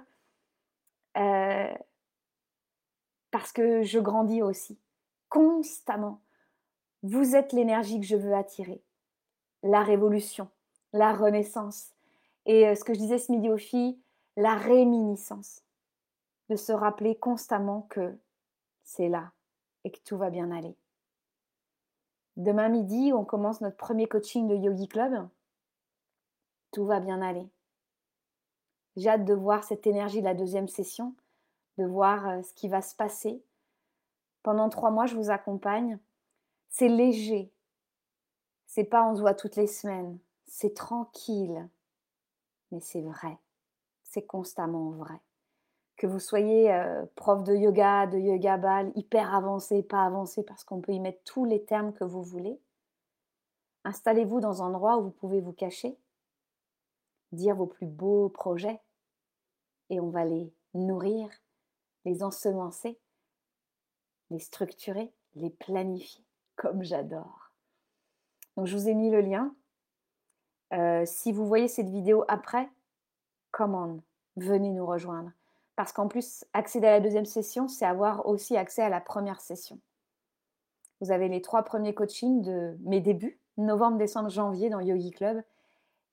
[1.18, 1.74] euh,
[3.32, 4.78] parce que je grandis aussi,
[5.30, 6.22] constamment.
[7.02, 8.84] Vous êtes l'énergie que je veux attirer,
[9.64, 10.48] la révolution,
[10.94, 11.90] la renaissance.
[12.46, 14.00] Et euh, ce que je disais ce midi aux filles,
[14.36, 15.64] la réminiscence,
[16.50, 18.16] de se rappeler constamment que
[18.88, 19.32] c'est là
[19.84, 20.76] et que tout va bien aller.
[22.38, 25.28] Demain midi, on commence notre premier coaching de Yogi Club.
[26.72, 27.48] Tout va bien aller.
[28.96, 31.16] J'ai hâte de voir cette énergie de la deuxième session,
[31.78, 33.44] de voir euh, ce qui va se passer.
[34.42, 36.00] Pendant trois mois, je vous accompagne.
[36.70, 37.52] C'est léger.
[38.66, 40.18] C'est pas on se voit toutes les semaines.
[40.46, 41.70] C'est tranquille.
[42.72, 43.38] Mais c'est vrai
[44.08, 45.20] c'est constamment vrai.
[45.98, 50.64] Que vous soyez euh, prof de yoga, de yoga ball, hyper avancé, pas avancé, parce
[50.64, 52.60] qu'on peut y mettre tous les termes que vous voulez.
[53.84, 55.98] Installez-vous dans un endroit où vous pouvez vous cacher,
[57.32, 58.80] dire vos plus beaux projets,
[59.90, 61.30] et on va les nourrir,
[62.06, 63.00] les ensemencer,
[64.30, 66.24] les structurer, les planifier,
[66.56, 67.52] comme j'adore.
[68.56, 69.56] Donc je vous ai mis le lien.
[70.74, 72.70] Euh, si vous voyez cette vidéo après,
[73.52, 74.02] come on,
[74.36, 75.32] venez nous rejoindre.
[75.78, 79.40] Parce qu'en plus, accéder à la deuxième session, c'est avoir aussi accès à la première
[79.40, 79.80] session.
[81.00, 85.44] Vous avez les trois premiers coachings de mes débuts, novembre, décembre, janvier dans Yogi Club,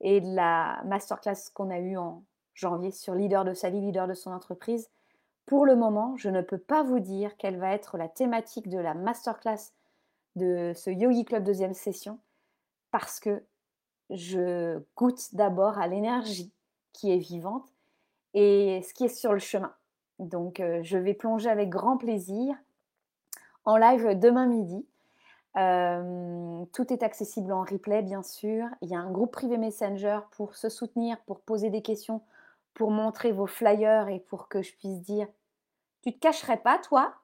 [0.03, 4.07] et de la masterclass qu'on a eue en janvier sur leader de sa vie, leader
[4.07, 4.91] de son entreprise.
[5.47, 8.79] Pour le moment, je ne peux pas vous dire quelle va être la thématique de
[8.79, 9.73] la masterclass
[10.37, 12.19] de ce Yogi Club deuxième session,
[12.91, 13.43] parce que
[14.11, 16.53] je goûte d'abord à l'énergie
[16.93, 17.74] qui est vivante
[18.35, 19.73] et ce qui est sur le chemin.
[20.19, 22.55] Donc, euh, je vais plonger avec grand plaisir
[23.65, 24.87] en live demain midi.
[25.57, 28.67] Euh, tout est accessible en replay, bien sûr.
[28.83, 32.21] Il y a un groupe privé Messenger pour se soutenir, pour poser des questions,
[32.75, 35.29] pour montrer vos flyers et pour que je puisse dire
[36.03, 37.15] Tu te cacherais pas, toi?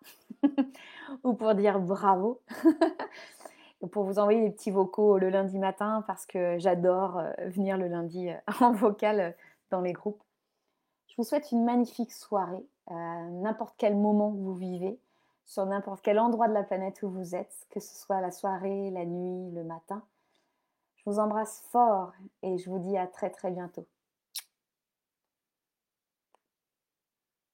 [1.24, 2.40] Ou pour dire bravo.
[3.92, 7.88] pour vous envoyer des petits vocaux le lundi matin parce que j'adore euh, venir le
[7.88, 8.28] lundi
[8.60, 9.34] en vocal
[9.70, 10.22] dans les groupes.
[11.20, 14.98] Je vous souhaite une magnifique soirée, à n'importe quel moment vous vivez,
[15.44, 18.90] sur n'importe quel endroit de la planète où vous êtes, que ce soit la soirée,
[18.90, 20.02] la nuit, le matin.
[20.96, 22.12] Je vous embrasse fort
[22.42, 23.86] et je vous dis à très très bientôt.